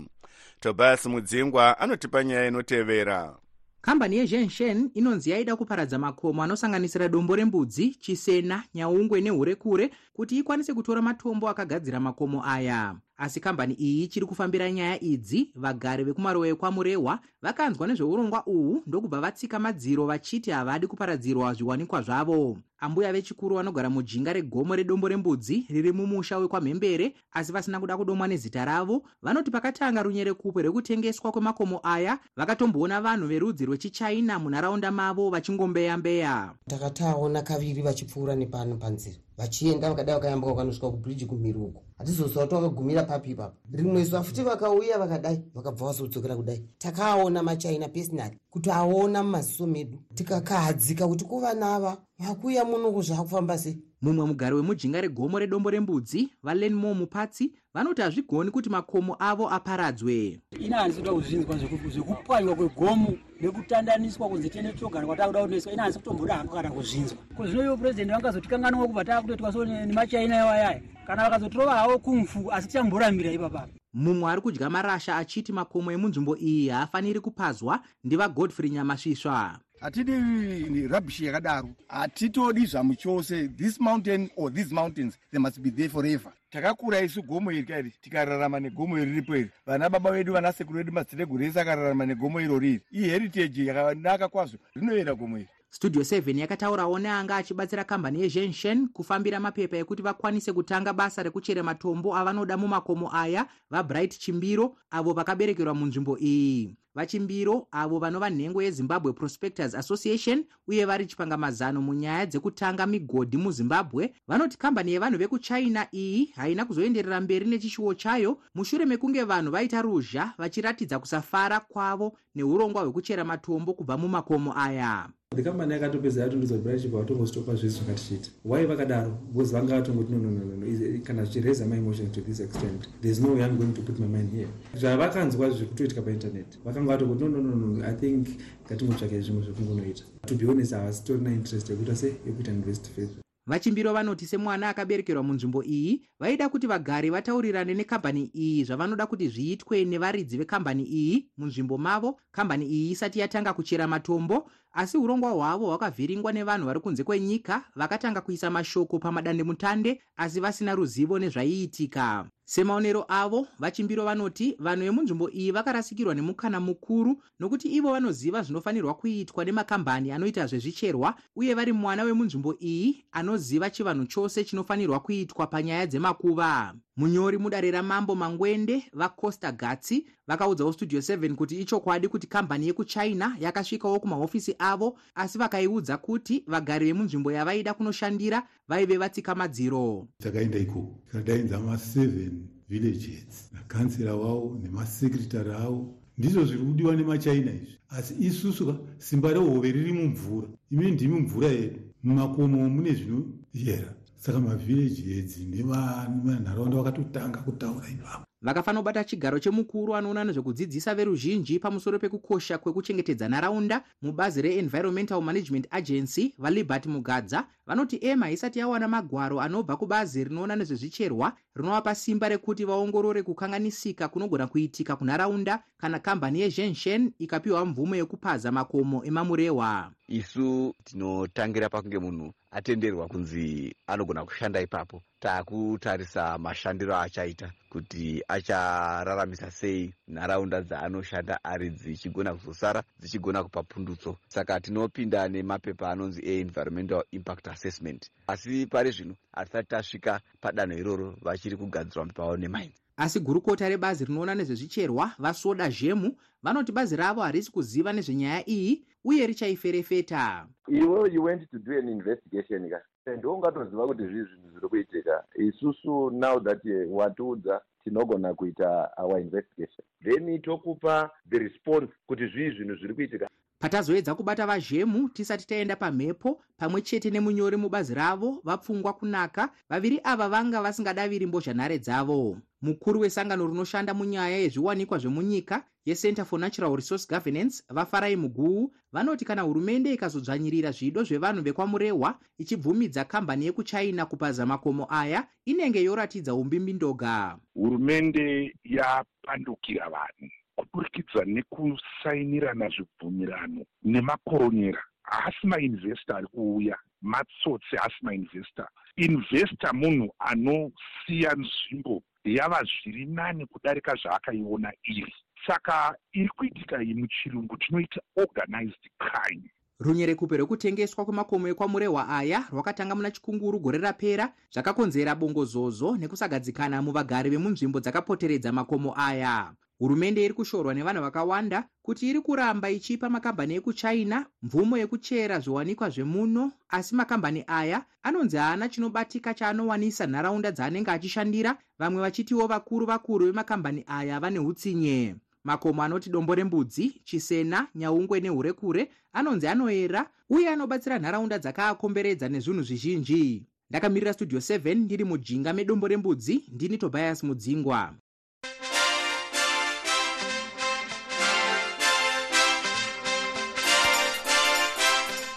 Tobias 0.59 1.05
mudzingwa 1.05 1.79
anotipa 1.79 2.23
nyaya 2.23 2.47
inotevera 2.47 3.33
kambani 3.81 4.17
yezhenshen 4.17 4.89
inonzi 4.93 5.29
yaida 5.29 5.55
kuparadza 5.55 5.97
makomo 5.99 6.43
anosanganisira 6.43 7.07
dombo 7.07 7.35
rembudzi 7.35 7.89
chisena 7.89 8.63
nyaungwe 8.75 9.21
neurekure 9.21 9.91
kuti 10.13 10.37
ikwanise 10.37 10.73
kutora 10.73 11.01
matombo 11.01 11.49
akagadzira 11.49 11.99
makomo 11.99 12.45
aya 12.45 12.95
asi 13.21 13.39
kambani 13.39 13.73
iyi 13.73 14.03
ichiri 14.03 14.25
kufambira 14.25 14.71
nyaya 14.71 15.03
idzi 15.03 15.51
vagari 15.55 16.03
vekumarowa 16.03 16.47
ekwamurehwa 16.47 17.19
vakanzwa 17.41 17.87
nezveurongwa 17.87 18.47
uhu 18.47 18.83
ndokubva 18.87 19.21
vatsika 19.21 19.59
madziro 19.59 20.05
vachiti 20.05 20.51
havadi 20.51 20.87
kuparadzirwa 20.87 21.53
zviwanikwa 21.53 22.01
zvavo. 22.01 22.57
Ambuya 22.79 23.13
vechikuru 23.13 23.55
vanogara 23.55 23.89
mujinga 23.89 24.33
regomo 24.33 24.75
redombo 24.75 25.07
rembudzi 25.07 25.65
riri 25.69 25.91
mumusha 25.91 26.37
wekwamhembere 26.37 27.13
asi 27.31 27.51
vasina 27.51 27.79
kuda 27.79 27.97
kudomwa 27.97 28.27
nezita 28.27 28.65
ravo 28.65 29.03
vanoti 29.21 29.51
pakatanga 29.51 30.03
runyerekupe 30.03 30.61
rwekutengeswa 30.61 31.31
kwemakomo 31.31 31.79
aya 31.83 32.19
vakatomboona 32.35 33.01
vanhu 33.01 33.27
verudzi 33.27 33.65
rwechichina 33.65 34.39
munharaunda 34.39 34.91
mavo 34.91 35.29
vachingombeyambeya. 35.29 36.53
Takataona 36.67 37.41
kaviri 37.41 37.81
vachipfuura 37.81 38.35
nepano 38.35 38.75
panzira 38.75 39.17
vachienda 39.37 39.89
vakadai 39.89 40.15
vakayambuka 40.15 40.53
vakanosvika 40.53 40.91
kubhiriji 40.91 41.25
kumhiri 41.25 41.59
uko 41.59 41.83
hatizoziva 42.01 42.41
kuti 42.41 42.55
vakagumira 42.55 43.03
papi 43.03 43.31
ipapo. 43.31 43.57
Rimwe 43.71 44.03
zuva 44.03 44.23
futi 44.23 44.41
vakauya 44.43 44.99
vakadai 44.99 45.41
vakabva 45.53 45.85
vazodzokera 45.85 46.35
kudai. 46.35 46.63
Takaona 46.77 47.43
machina 47.43 47.87
personally 47.87 48.37
kuti 48.49 48.71
aona 48.71 49.23
mumaziso 49.23 49.67
medu. 49.67 49.99
Tikakahadzika 50.13 51.07
kuti 51.07 51.25
kuva 51.25 51.53
nava 51.53 51.97
vakuya 52.19 52.65
muno 52.65 53.01
zvakufamba 53.01 53.57
sei. 53.57 53.79
Mumwe 54.01 54.25
mugari 54.25 54.55
wemujinga 54.55 55.01
regomo 55.01 55.39
redombo 55.39 55.69
rembudzi 55.69 56.29
valenmo 56.43 56.93
mupatsi 56.93 57.51
vanoti 57.73 58.01
hazvigoni 58.01 58.51
kuti 58.51 58.69
makomo 58.69 59.15
avo 59.19 59.49
aparadzwe. 59.49 60.41
Ina 60.59 60.77
handisi 60.77 61.01
kuda 61.01 61.13
kuzvinzwa 61.13 61.57
zvekupwanywa 61.57 62.55
kwegomo 62.55 63.17
nekutandaniswa 63.41 64.29
kunzi 64.29 64.49
tiende 64.49 64.73
togara 64.73 65.05
kwatakuda 65.05 65.41
kunoiswa 65.41 65.73
ina 65.73 65.83
handisi 65.83 65.99
kutomboda 65.99 66.33
hako 66.35 66.55
kana 66.55 66.71
kuzvinzwa. 66.71 67.17
Kuzvino 67.37 67.63
ivo 67.63 67.77
purezidendi 67.77 68.13
vangazotikanganwa 68.13 68.87
kubva 68.87 69.05
taakutoitwa 69.05 69.53
so 69.53 69.65
nemachina 69.65 70.35
yawayaya 70.35 70.81
kana 71.07 71.23
vakazotirova 71.23 71.75
havo 71.75 71.99
kungfu 71.99 72.51
asi 72.51 72.67
tichamborambira 72.67 73.31
ipapapa. 73.31 73.67
Mumwe 73.93 74.31
ari 74.31 74.41
kudya 74.41 74.69
marasha 74.69 75.15
achiti 75.17 75.53
makomo 75.53 75.91
emunzvimbo 75.91 76.37
iyi 76.37 76.69
haafaniri 76.69 77.19
kupazwa 77.19 77.79
ndivagodfrey 78.03 78.69
nyamasvisva 78.69 79.59
hatidi 79.81 80.87
rabhishi 80.87 81.25
yakadaro. 81.25 81.69
Hatitodi 81.87 82.65
zvamu 82.65 82.95
chose 82.95 83.47
this 83.57 83.79
mountain 83.79 84.29
or 84.35 84.49
these 84.53 84.71
mountains 84.73 85.17
they 85.31 85.39
must 85.39 85.59
be 85.61 85.69
there 85.71 85.89
forever. 85.89 86.31
Takakura 86.51 86.99
isu 87.01 87.23
gomo 87.23 87.51
iri 87.51 87.63
kairi 87.63 87.93
tikararama 88.01 88.59
negomo 88.59 88.99
iri 88.99 89.11
ripo 89.11 89.35
iri. 89.35 89.49
Vana 89.65 89.89
baba 89.89 90.11
vedu 90.11 90.33
vanasekuru 90.33 90.77
vedu 90.77 90.91
madziteguru 90.91 91.43
ese 91.43 91.61
akararama 91.61 92.05
negomo 92.05 92.41
iro 92.41 92.59
riri 92.59 92.81
iheritage 92.91 93.65
yakanaka 93.65 94.27
kwazvo 94.27 94.57
rinoyera 94.75 95.15
gomo 95.15 95.37
iri 95.37 95.49
studio 95.73 96.01
7 96.01 96.39
yakataurawo 96.39 96.99
neanga 96.99 97.35
achibatsira 97.35 97.83
kambani 97.83 98.21
yezhenshen 98.21 98.87
kufambira 98.87 99.39
mapepa 99.39 99.77
ekuti 99.77 100.01
vakwanise 100.03 100.53
kutanga 100.53 100.93
basa 100.93 101.23
rekuchere 101.23 101.61
matombo 101.61 102.17
avanoda 102.17 102.57
mumakomo 102.57 103.07
aya 103.15 103.47
vabright 103.69 104.19
chimbiro 104.19 104.75
avo 104.91 105.13
vakaberekerwa 105.13 105.73
munzvimbo 105.73 106.17
iyi. 106.19 106.75
Vachimbiro 106.95 107.67
avo 107.71 107.99
vanova 107.99 108.29
nhengo 108.29 108.61
yezimbabwe 108.61 109.13
prospectors 109.13 109.75
association 109.75 110.43
uye 110.67 110.85
vari 110.85 111.05
chipangamazano 111.05 111.81
munyaya 111.81 112.25
dzekutanga 112.25 112.85
migodhi 112.85 113.37
muzimbabwe. 113.37 114.13
Vanoti 114.27 114.57
kambani 114.57 114.91
yevanhu 114.91 115.17
vekuchina 115.17 115.87
iyi 115.93 116.25
haina 116.35 116.65
kuzoenderera 116.65 117.21
mberi 117.21 117.45
nechishuwo 117.45 117.93
chayo. 117.93 118.37
Mushure 118.55 118.85
mekunge 118.85 119.23
vanhu 119.23 119.51
vaita 119.51 119.81
ruzha 119.81 120.33
vachiratidza 120.37 120.99
kusafara 120.99 121.59
kwavo 121.59 122.17
neurongwa 122.35 122.81
hwekuchera 122.83 123.23
matombo 123.23 123.73
kubva 123.73 123.97
mumakomo 123.97 124.53
aya 124.57 125.09
the 125.35 125.43
company 125.43 125.73
yakatopedza 125.73 126.21
yatondoza 126.21 126.55
kuti 126.55 126.63
braichip 126.63 126.91
vatongostopa 126.91 127.55
zvese 127.55 127.77
zvakatichiita 127.77 128.29
why 128.45 128.65
vakadaro 128.65 129.11
because 129.33 129.53
vanga 129.53 129.75
vatongoti 129.75 130.11
nononono 130.11 130.99
kana 131.03 131.25
zvichiraisa 131.25 131.65
my 131.65 131.77
emotions 131.77 132.11
to 132.11 132.21
this 132.21 132.39
extent. 132.39 132.89
Thereis 133.01 133.21
no 133.21 133.33
way 133.33 133.43
i'm 133.43 133.57
going 133.57 133.73
to 133.73 133.81
put 133.81 133.99
my 133.99 134.07
mind 134.07 134.31
here. 134.33 134.49
Zvavakanzwa 134.75 135.49
zvekutoitika 135.49 136.01
painternet 136.01 136.59
vakanga 136.65 136.91
vatongoti 136.91 137.23
nononono 137.23 137.85
i 137.85 137.95
think 137.95 138.27
ngatingotsvakai 138.65 139.21
zvimwe 139.21 139.43
zvekungonoita 139.43 140.03
to 140.25 140.35
be 140.35 140.45
honest 140.45 140.73
havasi 140.73 141.03
torina 141.03 141.33
interest 141.33 141.69
yekuita 141.69 141.95
se 141.95 142.07
yekuita 142.07 142.51
invest 142.51 142.89
faith 142.95 143.21
vachimbiro 143.47 143.93
vanoti 143.93 144.25
semwana 144.25 144.69
akaberekerwa 144.69 145.23
munzvimbo 145.23 145.63
iyi 145.63 146.01
vaida 146.19 146.49
kuti 146.49 146.67
vagari 146.67 147.09
vataurirane 147.09 147.73
nekambani 147.73 148.31
iyi. 148.35 148.63
Zvavanoda 148.63 149.07
kuti 149.07 149.27
zviitwe 149.27 149.85
nevaridzi 149.85 150.37
vekambani 150.37 150.83
iyi 150.83 151.29
munzvimbo 151.37 151.77
mavo 151.77 152.19
kambani 152.31 152.65
iyi 152.65 152.91
isati 152.91 153.19
yatanga 153.19 153.53
kuchera 153.53 153.87
matombo 153.87 154.49
asi 154.73 154.97
urongwa 154.97 155.31
hwavo 155.31 155.65
hwakavhiringwa 155.65 156.33
nevanhu 156.33 156.65
vari 156.65 156.79
kunze 156.79 157.03
kwenyika 157.03 157.63
vakatanga 157.75 158.21
kuisa 158.21 158.49
mashoko 158.49 158.99
pamadandemutande 158.99 160.01
asi 160.17 160.39
vasina 160.39 160.75
ruzivo 160.75 161.19
nezvaiitika. 161.19 162.25
Semaonero 162.45 163.05
avo 163.07 163.47
vachimbiro 163.59 164.03
vanoti 164.03 164.55
vanhu 164.59 164.83
vemunzvimbo 164.83 165.29
iyi 165.29 165.51
vakarasikirwa 165.51 166.15
nemukana 166.15 166.59
mukuru 166.59 167.23
nokuti 167.39 167.67
ivo 167.67 167.91
vanoziva 167.91 168.41
zvinofanirwa 168.41 168.93
kuitwa 168.93 169.45
nemakambani 169.45 170.11
anoita 170.11 170.47
zvezvicherwa 170.47 171.15
uye 171.35 171.53
vari 171.53 171.73
mwana 171.73 172.03
wemunzvimbo 172.03 172.55
iyi 172.59 173.05
anoziva 173.11 173.69
chivanhu 173.69 174.05
chose 174.05 174.43
chinofanirwa 174.43 174.99
kuitwa 174.99 175.47
panyaya 175.47 175.87
dzemakuva 175.87 176.73
munyori 177.01 177.37
mudare 177.37 177.71
ramambo 177.71 178.15
mangwende 178.15 178.83
vacosta 178.93 179.51
gatsi 179.51 180.05
vakaudzawo 180.27 180.73
studio 180.73 180.99
7 180.99 181.35
kuti 181.35 181.59
ichokwadi 181.61 182.07
kuti 182.07 182.27
kambani 182.27 182.67
yekuchina 182.67 183.35
yakasvikawo 183.39 183.99
kumahofisi 183.99 184.55
avo 184.59 184.97
asi 185.15 185.37
vakaiudza 185.37 185.97
kuti 185.97 186.43
vagari 186.47 186.85
vemunzvimbo 186.85 187.31
yavaida 187.31 187.73
kunoshandira 187.73 188.47
vaive 188.67 188.97
vatsika 188.97 189.35
madziro 189.35 190.07
takaenda 190.17 190.57
ikoko 190.57 190.99
tikadainza 191.05 191.57
ma7 191.57 192.29
villages 192.69 193.49
nakansera 193.53 194.15
wavo 194.15 194.59
nemasekretary 194.63 195.51
avo. 195.51 195.97
Ndizvo 196.17 196.45
zviri 196.45 196.63
kudiwa 196.63 196.95
nemachina 196.95 197.51
izvi. 197.53 197.77
Asi 197.89 198.13
isusu 198.19 198.75
simba 198.97 199.33
rehove 199.33 199.71
riri 199.71 199.93
mumvura. 199.93 200.47
Ime 200.71 200.91
ndimi 200.91 201.19
mvura 201.19 201.47
yedu. 201.47 201.79
Mumakomo 202.03 202.69
mune 202.69 202.93
zvinoyera 202.93 203.93
saka 204.21 204.39
mavhileji 204.39 205.17
edzi 205.17 205.45
nevanharaunda 205.45 206.77
vakatotanga 206.77 207.39
kutaura 207.39 207.89
ipapo. 207.89 208.25
Vakafanira 208.41 208.81
kubata 208.81 209.03
chigaro 209.03 209.39
chemukuru 209.39 209.95
anoona 209.95 210.23
nezvekudzidzisa 210.23 210.95
veruzhinji 210.95 211.59
pamusoro 211.59 211.99
pekukosha 211.99 212.57
kwekuchengetedza 212.57 213.27
nharaunda 213.29 213.83
mubazi 214.01 214.41
reenvironmental 214.41 215.21
management 215.21 215.67
agency 215.71 216.33
valibert 216.37 216.85
mugadza 216.85 217.47
vanoti 217.71 217.97
ema 218.01 218.31
isati 218.31 218.59
yawana 218.59 218.87
magwaro 218.87 219.41
anobva 219.41 219.77
kubazi 219.77 220.23
rinoona 220.23 220.55
nezvezvicherwa 220.55 221.33
rinovapa 221.55 221.95
simba 221.95 222.29
rekuti 222.29 222.65
vaongorore 222.65 223.23
kukanganisika 223.23 224.07
kunogona 224.07 224.47
kuitika 224.47 224.95
kunharaunda 224.95 225.63
kana 225.77 225.99
kambani 225.99 226.39
yezhenshen 226.41 227.11
ikapiwa 227.19 227.65
mvumo 227.65 227.95
yekupaza 227.95 228.51
makomo 228.51 229.05
emamurehwa 229.05 229.91
isu 230.07 230.75
tinotangira 230.83 231.69
pakunge 231.69 231.99
munhu 231.99 232.33
atenderwa 232.51 233.07
kunzi 233.07 233.75
anogona 233.87 234.25
kushanda 234.25 234.61
ipapo. 234.61 235.01
Taakutarisa 235.19 236.37
mashandiro 236.37 236.95
achaita 236.97 237.51
kuti 237.69 238.23
achararamisa 238.27 239.51
sei 239.51 239.93
nharaunda 240.07 240.61
dzaanoshanda 240.61 241.43
ari 241.43 241.69
dzichigona 241.69 242.33
kuzosara 242.33 242.83
dzichigona 242.99 243.43
kupa 243.43 243.63
pundutso. 243.63 244.17
Saka 244.27 244.59
tinopinda 244.59 245.27
nemapepa 245.29 245.91
anonzi 245.91 246.21
eenvironmental 246.25 247.03
impact 247.11 247.47
assessment. 247.61 248.09
Asi 248.27 248.65
pari 248.65 248.91
zvino 248.91 249.15
hatisati 249.31 249.69
tasvika 249.69 250.19
padanho 250.41 250.77
iroro 250.77 251.15
vachiri 251.21 251.57
kugadzirwa 251.57 252.05
pavo 252.05 252.37
nemainzi 252.37 252.81
asi 252.97 253.19
gurukota 253.19 253.69
rebazi 253.69 254.05
rinoona 254.05 254.35
nezvezvicherwa 254.35 255.11
vasoda 255.19 255.69
zhemu 255.69 256.15
vanoti 256.43 256.71
bazi 256.71 256.95
ravo 256.95 257.21
harisi 257.21 257.51
kuziva 257.51 257.93
nezvenyaya 257.93 258.49
iyi 258.49 258.85
uye 259.03 259.27
richaiferefeta 259.27 260.47
iwe 260.67 261.13
you 261.13 261.23
went 261.23 261.51
to 261.51 261.59
do 261.59 261.79
an 261.79 261.89
investigation 261.89 262.69
ka? 262.69 262.81
Ndoungatoziva 263.17 263.87
kuti 263.87 264.03
zvii 264.03 264.23
zvinhu 264.23 264.49
zviri 264.49 264.69
kuitika? 264.69 265.23
Isusu 265.35 266.09
now 266.11 266.39
that 266.39 266.61
watiudza 266.89 267.61
tinogona 267.83 268.33
kuita 268.33 268.89
our 268.97 269.19
investigation. 269.19 269.85
Then 270.03 270.41
tokupa 270.41 271.09
the 271.29 271.39
response 271.39 271.93
kuti 272.07 272.27
zvii 272.27 272.51
zvinhu 272.51 272.75
zviri 272.75 272.93
kuitika 272.93 273.29
patazoedza 273.61 274.15
kubata 274.15 274.45
vazhemu 274.47 275.09
tisati 275.09 275.47
taenda 275.47 275.75
pamhepo 275.75 276.41
pamwe 276.57 276.81
chete 276.81 277.09
nemunyori 277.11 277.57
mubazi 277.57 277.93
ravo 277.93 278.41
vapfungwa 278.43 278.93
kunaka 278.93 279.49
vaviri 279.69 279.99
ava 280.03 280.29
vanga 280.29 280.61
vasingadaviri 280.61 281.25
mbozhanhare 281.25 281.77
dzavo. 281.79 282.37
Mukuru 282.61 282.99
wesangano 282.99 283.47
rinoshanda 283.47 283.93
munyaya 283.93 284.37
yezviwanikwa 284.37 284.97
zvemunyika 284.97 285.63
yecenter 285.85 286.25
for 286.25 286.39
natural 286.39 286.75
resource 286.75 287.07
governance 287.09 287.63
vafarai 287.69 288.15
muguu 288.15 288.71
vanoti 288.91 289.25
kana 289.25 289.41
hurumende 289.41 289.93
ikazodzvanyirira 289.93 290.71
zvido 290.71 291.03
zvevanhu 291.03 291.41
vekwamurehwa 291.41 292.19
ichibvumidza 292.37 293.05
kambani 293.05 293.45
yekuchina 293.45 294.05
kupaza 294.05 294.45
makomo 294.45 294.87
aya 294.89 295.27
inenge 295.45 295.83
yoratidza 295.83 296.35
umbimbindoga. 296.35 297.37
Hurumende 297.53 298.55
yapandukira 298.63 299.89
vanhu 299.89 300.31
kuburikidza 300.55 301.25
nekusainirana 301.25 302.69
zvibvumirano 302.69 303.63
nemakoronyera. 303.83 304.83
Haasi 305.03 305.47
mainvesta 305.47 306.15
ari 306.15 306.27
kuuya 306.27 306.77
matsotsi 307.01 307.75
haasi 307.75 308.01
mainvesta 308.01 308.67
investa 308.95 309.73
munhu 309.73 310.13
anosiya 310.19 311.31
nzvimbo 311.41 312.03
yava 312.23 312.63
zviri 312.63 313.05
nani 313.05 313.45
kudarika 313.45 313.95
zvaakaiona 313.95 314.71
iri. 314.83 315.13
Saka 315.47 315.95
iri 316.13 316.29
kuitika 316.29 316.83
iyi 316.83 316.93
muchirungu 316.93 317.57
tinoita 317.57 318.01
organized 318.15 318.85
crime. 318.97 319.49
Runyerekupe 319.79 320.37
rwekutengeswa 320.37 321.05
kwemakomo 321.05 321.47
ekwamurehwa 321.47 322.09
aya 322.09 322.45
rwakatanga 322.51 322.95
muna 322.95 323.11
chikunguru 323.11 323.59
gore 323.59 323.77
rapera 323.77 324.33
zvakakonzera 324.53 325.15
bongozozo 325.15 325.97
nekusagadzikana 325.97 326.81
muvagari 326.81 327.29
vemunzvimbo 327.29 327.79
dzakapoteredza 327.79 328.51
makomo 328.51 328.93
aya 329.07 329.53
hurumende 329.81 330.25
iri 330.25 330.33
kushorwa 330.33 330.73
nevanhu 330.73 331.01
vakawanda 331.01 331.63
kuti 331.81 332.09
iri 332.09 332.21
kuramba 332.21 332.69
ichipa 332.69 333.09
makambani 333.09 333.55
ekuchina 333.55 334.25
mvumo 334.43 334.77
yekuchera 334.77 335.39
zviwanikwa 335.39 335.89
zvemuno 335.89 336.51
asi 336.69 336.95
makambani 336.95 337.43
aya 337.47 337.81
anonzi 338.03 338.37
haana 338.37 338.69
chinobatika 338.69 339.33
chaanowanisa 339.33 340.07
nharaunda 340.07 340.51
dzaanenge 340.51 340.91
achishandira. 340.91 341.57
Vamwe 341.79 342.01
vachitiwo 342.01 342.47
vakuru 342.47 342.85
vakuru 342.85 343.25
vemakambani 343.25 343.83
aya 343.87 344.19
vane 344.19 344.39
utsinye 344.39 345.15
makomo 345.43 345.83
anoti 345.83 346.09
dombo 346.09 346.35
rembudzi 346.35 347.01
chisena 347.03 347.67
nyaungwe 347.75 348.19
neurekure 348.19 348.91
anonzi 349.13 349.47
anoyera 349.47 350.09
uye 350.29 350.49
anobatsira 350.49 350.99
nharaunda 350.99 351.39
dzakaakomberedza 351.39 352.29
nezvinhu 352.29 352.61
zvizhinji. 352.63 353.43
Ndakamirira 353.69 354.13
studio 354.13 354.39
7 354.39 354.75
ndiri 354.75 355.03
mujinga 355.03 355.53
medombo 355.53 355.87
rembudzi 355.87 356.43
ndini 356.53 356.77
tobias 356.77 357.23
mudzingwa 357.23 357.93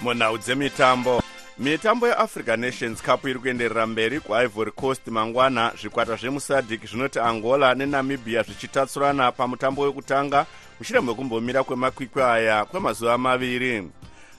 munhau 0.05 0.39
dzemitambo. 0.39 1.23
Mitambo 1.59 2.07
yeafrica 2.09 2.57
nations 2.57 3.03
cup 3.03 3.25
iri 3.25 3.39
kuenderera 3.39 3.87
mberi 3.87 4.21
kuivory 4.21 4.71
coast 4.71 5.07
mangwana. 5.07 5.73
Zvikwata 5.81 6.17
zvemusadhik 6.17 6.87
zvinoti 6.87 7.19
angola 7.19 7.75
nenamibhia 7.75 8.43
zvichitatsurana 8.43 9.33
pamutambo 9.33 9.83
wekutanga 9.83 10.47
mushure 10.79 11.01
mekumbomira 11.01 11.65
kwemakwikwi 11.65 12.23
aya 12.23 12.65
kwemazuva 12.65 13.19
maviri. 13.19 13.91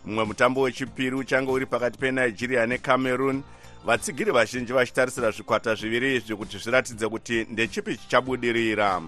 Mumwe 0.06 0.26
mutambo 0.26 0.62
wechipiri 0.62 1.16
uchange 1.16 1.52
uri 1.52 1.66
pakati 1.66 1.98
penigeria 2.00 2.66
necameroon. 2.66 3.44
Vatsigiri 3.86 4.32
vazhinji 4.32 4.74
vachitarisira 4.74 5.32
zvikwata 5.32 5.76
zviviri 5.76 6.16
izvi 6.16 6.36
kuti 6.36 6.58
zviratidze 6.58 7.08
kuti 7.10 7.48
ndechipi 7.50 7.98
chichabudirira 7.98 9.02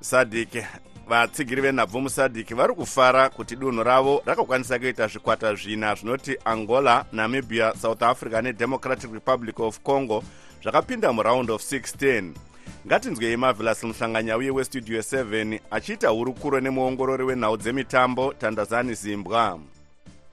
sadhik 0.00 0.64
vatsigiri 1.08 1.60
venhabvu 1.62 2.00
musadhiki 2.00 2.54
vari 2.54 2.74
kufara 2.74 3.28
kuti 3.28 3.56
dunhu 3.56 3.82
ravo 3.82 4.22
rakakwanisa 4.26 4.78
kuita 4.78 5.06
zvikwata 5.06 5.54
zvina 5.54 5.94
zvinoti 5.94 6.36
angola 6.44 7.04
namibia 7.12 7.74
south 7.74 8.02
africa 8.02 8.42
nedemocratic 8.42 9.12
republic 9.12 9.60
of 9.60 9.80
congo 9.80 10.22
zvakapinda 10.62 11.12
muround 11.12 11.50
of 11.50 11.62
16 11.62 12.32
ngatinzwei 12.86 13.36
mavelas 13.36 13.84
muhlanganyauye 13.84 14.50
westudio 14.50 15.00
7 15.00 15.60
achiita 15.70 16.08
hurukuro 16.08 16.60
nemuongorori 16.60 17.24
wenhau 17.24 17.56
dzemitambo 17.56 18.32
tandazani 18.32 18.94
zimbwa. 18.94 19.60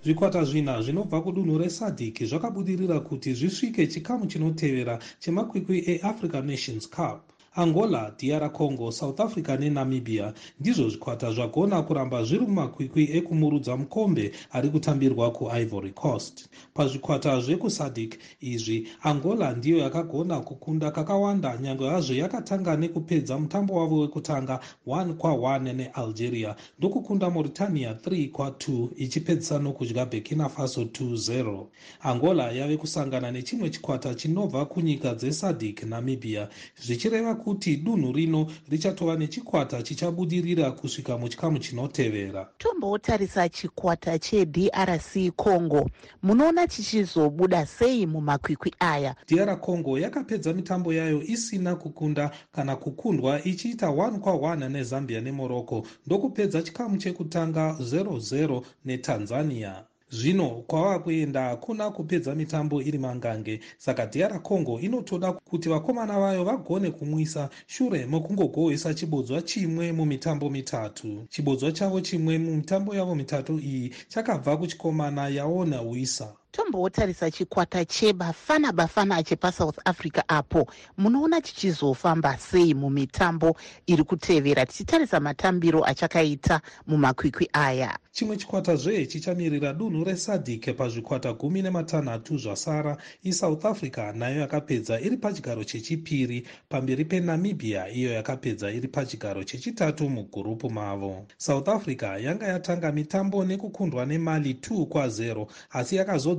Zvikwata 0.03 0.43
zvina 0.43 0.81
zvinobva 0.81 1.21
kudunhu 1.21 1.57
resadhiki 1.57 2.25
zvakabudirira 2.25 2.99
kuti 2.99 3.33
zvisvike 3.33 3.87
chikamu 3.87 4.27
chinotevera 4.27 4.99
chemakwikwi 5.19 5.83
eafrica 5.87 6.41
nations 6.41 6.89
cup 6.89 7.34
angola 7.55 8.13
dr 8.17 8.49
congo 8.49 8.91
south 8.91 9.19
africa 9.19 9.57
nenamibia 9.59 10.33
ndizvo 10.59 10.89
zvikwata 10.89 11.31
zvagona 11.31 11.81
kuramba 11.81 12.23
zviri 12.23 12.45
mumakwikwi 12.45 13.17
ekumurudza 13.17 13.77
mukombe 13.77 14.31
ari 14.51 14.69
kutambirwa 14.69 15.31
kuivory 15.31 15.91
coast. 15.91 16.49
Pazvikwata 16.73 17.39
zvekusadc 17.39 18.13
izvi 18.41 18.87
angola 19.03 19.53
ndiyo 19.53 19.77
yakagona 19.77 20.39
kukunda 20.39 20.91
kakawanda 20.91 21.57
nyange 21.57 21.83
yazvo 21.83 22.13
yakatanga 22.13 22.75
nekupedza 22.77 23.39
mutambo 23.39 23.73
wavo 23.75 23.99
wekutanga 23.99 24.59
1 24.87 25.13
kwa1 25.13 25.73
nealgeria 25.73 26.55
ndokukunda 26.79 27.29
mauritania 27.29 27.93
3 27.93 28.31
kwa2 28.31 28.87
ichipedzisa 28.95 29.59
nokudya 29.59 30.05
burkina 30.05 30.49
faso 30.49 30.81
20 30.83 31.65
angola 32.01 32.51
yave 32.51 32.77
kusangana 32.77 33.31
nechimwe 33.31 33.69
chikwata 33.69 34.15
chinobva 34.15 34.65
kunyika 34.65 35.13
dzesadc 35.13 35.83
namibia 35.83 36.49
zvichireva 36.81 37.35
kuti 37.45 37.77
dunhu 37.77 38.11
rino 38.11 38.47
richatova 38.69 39.15
nechikwata 39.15 39.83
chichabudirira 39.83 40.71
kusvika 40.71 41.17
muchikamu 41.17 41.59
chinotevera. 41.59 42.49
Tombotarisa 42.57 43.49
chikwata 43.49 44.19
chedrc 44.19 45.31
congo. 45.35 45.89
Munoona 46.23 46.67
chichizobuda 46.67 47.65
sei 47.65 48.05
mumakwikwi 48.05 48.73
aya? 48.79 49.15
Dr 49.27 49.55
congo 49.61 49.99
yakapedza 49.99 50.53
mitambo 50.53 50.93
yayo 50.93 51.21
isina 51.23 51.75
kukunda 51.75 52.31
kana 52.51 52.75
kukundwa 52.75 53.43
ichiita 53.43 53.87
1 53.87 54.17
kwa1 54.19 54.69
nezambia 54.69 55.21
nemorocco. 55.21 55.87
Ndokupedza 56.05 56.61
chikamu 56.61 56.97
chekutanga 56.97 57.75
00 57.79 58.61
netanzania 58.85 59.83
zvino 60.09 60.49
kwava 60.67 60.99
kuenda 60.99 61.41
hakuna 61.41 61.91
kupedza 61.91 62.35
mitambo 62.35 62.81
iri 62.81 62.97
mangange. 62.97 63.59
Saka 63.77 64.05
dr 64.05 64.39
congo 64.39 64.79
inotoda 64.79 65.31
kuti 65.33 65.69
vakomana 65.69 66.19
vayo 66.19 66.43
vagone 66.43 66.91
kumwisa 66.91 67.49
shure 67.67 68.05
mekungogohwesa 68.05 68.93
chibodzwa 68.93 69.41
chimwe 69.41 69.91
mumitambo 69.91 70.49
mitatu. 70.49 71.25
Chibodzwa 71.29 71.71
chavo 71.71 72.01
chimwe 72.01 72.37
mumitambo 72.37 72.95
yavo 72.95 73.15
mitatu 73.15 73.59
iyi 73.59 73.93
chakabva 74.07 74.57
kuchikomana 74.57 75.27
yaona 75.27 75.81
wisa 75.81 76.33
tombotarisa 76.55 77.31
chikwata 77.31 77.85
chebafana 77.85 78.71
bafana 78.71 79.23
chepasouth 79.23 79.79
africa 79.85 80.23
apo. 80.27 80.67
Munoona 80.97 81.41
chichizofamba 81.41 82.37
sei 82.37 82.73
mumitambo 82.73 83.57
iri 83.87 84.03
kutevera 84.03 84.65
tichitarisa 84.65 85.19
matambiro 85.19 85.85
achakaita 85.85 86.61
mumakwikwi 86.87 87.49
aya. 87.53 87.97
Chimwe 88.11 88.37
chikwata 88.37 88.75
zve 88.75 89.05
chichamirira 89.05 89.73
dunhu 89.73 90.03
resadhike 90.03 90.73
pazvikwata 90.73 91.33
gumi 91.33 91.61
nematanhatu 91.61 92.37
zvasara 92.37 92.97
isouth 93.23 93.65
africa 93.65 94.13
nayo 94.15 94.39
yakapedza 94.39 94.99
iri 94.99 95.17
pachigaro 95.17 95.63
chechipiri 95.63 96.47
pamberi 96.69 97.05
penamibia 97.05 97.89
iyo 97.89 98.13
yakapedza 98.13 98.71
iri 98.71 98.87
pachigaro 98.87 99.43
chechitatu 99.43 100.09
mugurupu 100.09 100.69
mavo. 100.69 101.25
South 101.37 101.67
africa 101.69 102.17
yanga 102.21 102.47
yatanga 102.47 102.91
mitambo 102.91 103.45
nekukundwa 103.45 104.05
nemali 104.05 104.53
2 104.53 104.85
kwa0 104.85 105.47
asi 105.69 105.95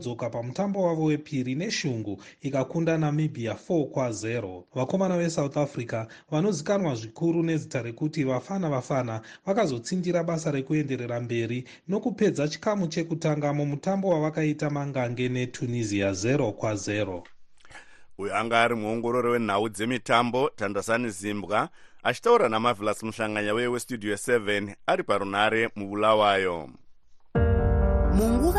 yakazodzoka 0.07 0.31
pamutambo 0.31 0.83
wavo 0.83 1.05
wepiri 1.05 1.55
neshungu 1.55 2.23
ikakunda 2.41 2.99
namibia 2.99 3.53
4 3.69 3.85
kwa0 3.85 4.63
vakomana 4.75 5.19
vesouth 5.19 5.57
africa 5.57 6.07
vanozikanwa 6.31 6.95
zvikuru 6.95 7.43
nezita 7.43 7.83
rekuti 7.83 8.25
vafana 8.25 8.71
vafana 8.71 9.21
vakazotsindira 9.47 10.25
basa 10.25 10.51
rekuenderera 10.51 11.21
mberi 11.21 11.65
nokupedza 11.89 12.49
chikamu 12.49 12.87
chekutanga 12.87 13.53
mumutambo 13.53 14.09
wavakaita 14.09 14.71
mangange 14.71 15.29
netunisia 15.29 16.11
0 16.11 16.51
kwa0 16.51 17.23
uyo 18.19 18.37
anga 18.37 18.63
ari 18.63 18.75
muongorori 18.75 19.29
wenhau 19.29 19.69
dzemitambo 19.69 20.51
tandasani 20.57 21.11
zimbwa 21.11 21.69
achitaura 22.03 22.49
namavelas 22.49 23.03
muhlanganya 23.03 23.55
weye 23.55 23.69
westudio 23.69 24.15
7 24.15 24.75
ari 24.87 25.03
parunare 25.03 25.71
mubulawayo 25.77 26.69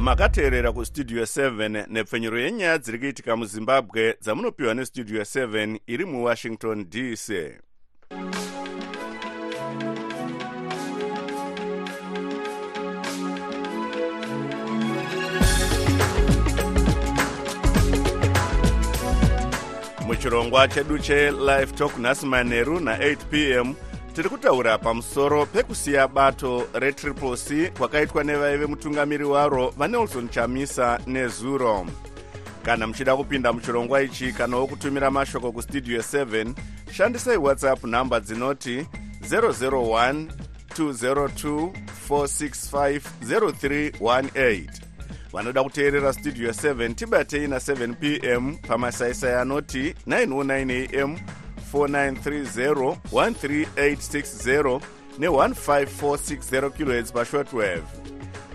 makateerera 0.00 0.72
kustudio 0.72 1.22
7 1.22 1.84
nepfenyuro 1.88 2.38
yenyaya 2.40 2.78
dziri 2.78 2.98
kuitika 2.98 3.36
muzimbabwe 3.36 4.16
dzamunopiwa 4.22 4.74
nestudio 4.74 5.22
7 5.22 5.78
iri 5.86 6.04
muwashington 6.04 6.78
dc 6.90 7.28
muchirongwa 20.06 20.68
chedu 20.68 20.98
chelive 20.98 21.66
talk 21.76 21.98
nhasi 21.98 22.26
manheru 22.26 22.78
na8 22.78 23.16
p 23.30 23.50
m 23.52 23.74
tiri 24.14 24.28
kutaura 24.28 24.78
pamusoro 24.78 25.46
pekusiya 25.46 26.08
bato 26.08 26.66
retriple 26.74 27.36
c 27.36 27.70
kwakaitwa 27.78 28.24
nevaive 28.24 28.66
mutungamiri 28.66 29.24
waro 29.24 29.70
vanelson 29.76 30.28
chamisa 30.28 30.98
nezuro. 31.06 31.86
Kana 32.62 32.86
muchida 32.86 33.16
kupinda 33.16 33.52
muchirongwa 33.52 34.02
ichi 34.02 34.32
kanawo 34.32 34.66
kutumira 34.66 35.10
mashoko 35.10 35.52
kustudio 35.52 36.00
7 36.00 36.54
shandisai 36.92 37.36
whatsapp 37.36 37.84
nhamba 37.84 38.20
dzinoti 38.20 38.86
001 39.30 40.26
202 40.78 41.70
465 42.08 43.00
0318 43.26 44.68
vanoda 45.32 45.62
kuteerera 45.62 46.12
studio 46.12 46.50
7 46.50 46.94
tibatei 46.94 47.46
na7 47.46 47.94
p 47.94 48.20
m 48.26 48.56
pamasaisai 48.56 49.34
anoti 49.34 49.94
909 50.08 51.02
am 51.02 51.18
4930 51.72 52.96
13860 53.12 54.80
ne1540 55.18 56.70
khz 56.70 57.12
pashortwave 57.12 57.82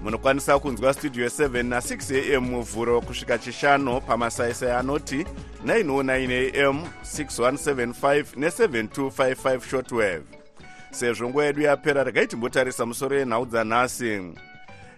munokwanisa 0.03 0.59
kunzwa 0.59 0.93
studio 0.93 1.27
7 1.27 1.47
na6 1.47 2.35
am 2.37 2.43
muvhuro 2.43 3.01
kusvika 3.01 3.37
chishanu 3.37 4.01
pamasaisai 4.01 4.71
anoti 4.71 5.25
909 5.65 6.67
am 6.69 6.83
6175 7.03 8.23
ne7255 8.37 9.69
shortwave 9.69 10.23
sezvo 10.91 11.29
nguva 11.29 11.45
yedu 11.45 11.61
yapera 11.61 12.03
regai 12.03 12.27
timbotarisa 12.27 12.85
musoro 12.85 13.17
yenhau 13.17 13.45
dzanhasi. 13.45 14.21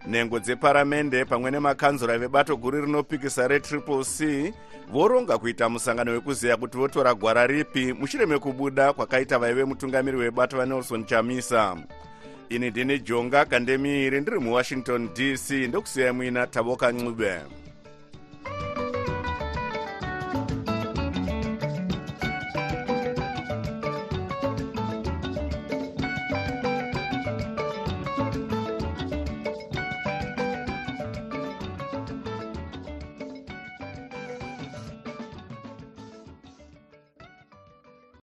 Nhengo 0.08 0.40
dzeparamende 0.40 1.26
pamwe 1.26 1.52
nemakanzura 1.52 2.18
vebato 2.18 2.58
guru 2.58 2.86
rinopikisa 2.86 3.48
retriple 3.48 4.04
c 4.04 4.54
voronga 4.92 5.38
kuita 5.38 5.70
musangano 5.70 6.12
wekuziva 6.12 6.58
kuti 6.58 6.78
votora 6.78 7.14
gwara 7.14 7.48
ripi 7.48 7.94
mushure 7.94 8.26
mekubuda 8.26 8.94
kwakaita 8.94 9.40
vaive 9.40 9.64
mutungamiri 9.66 10.18
webato 10.18 10.58
vanelson 10.58 11.06
chamisa. 11.06 11.78
Ini 12.50 12.70
ndini 12.70 13.00
jonga 13.00 13.46
kandemiri 13.46 14.22
ndiri 14.22 14.40
muwashington 14.40 15.10
dc 15.14 15.52
ndokusiyai 15.52 16.12
muina 16.12 16.48
tavoka 16.48 16.92
ncube 16.92 17.36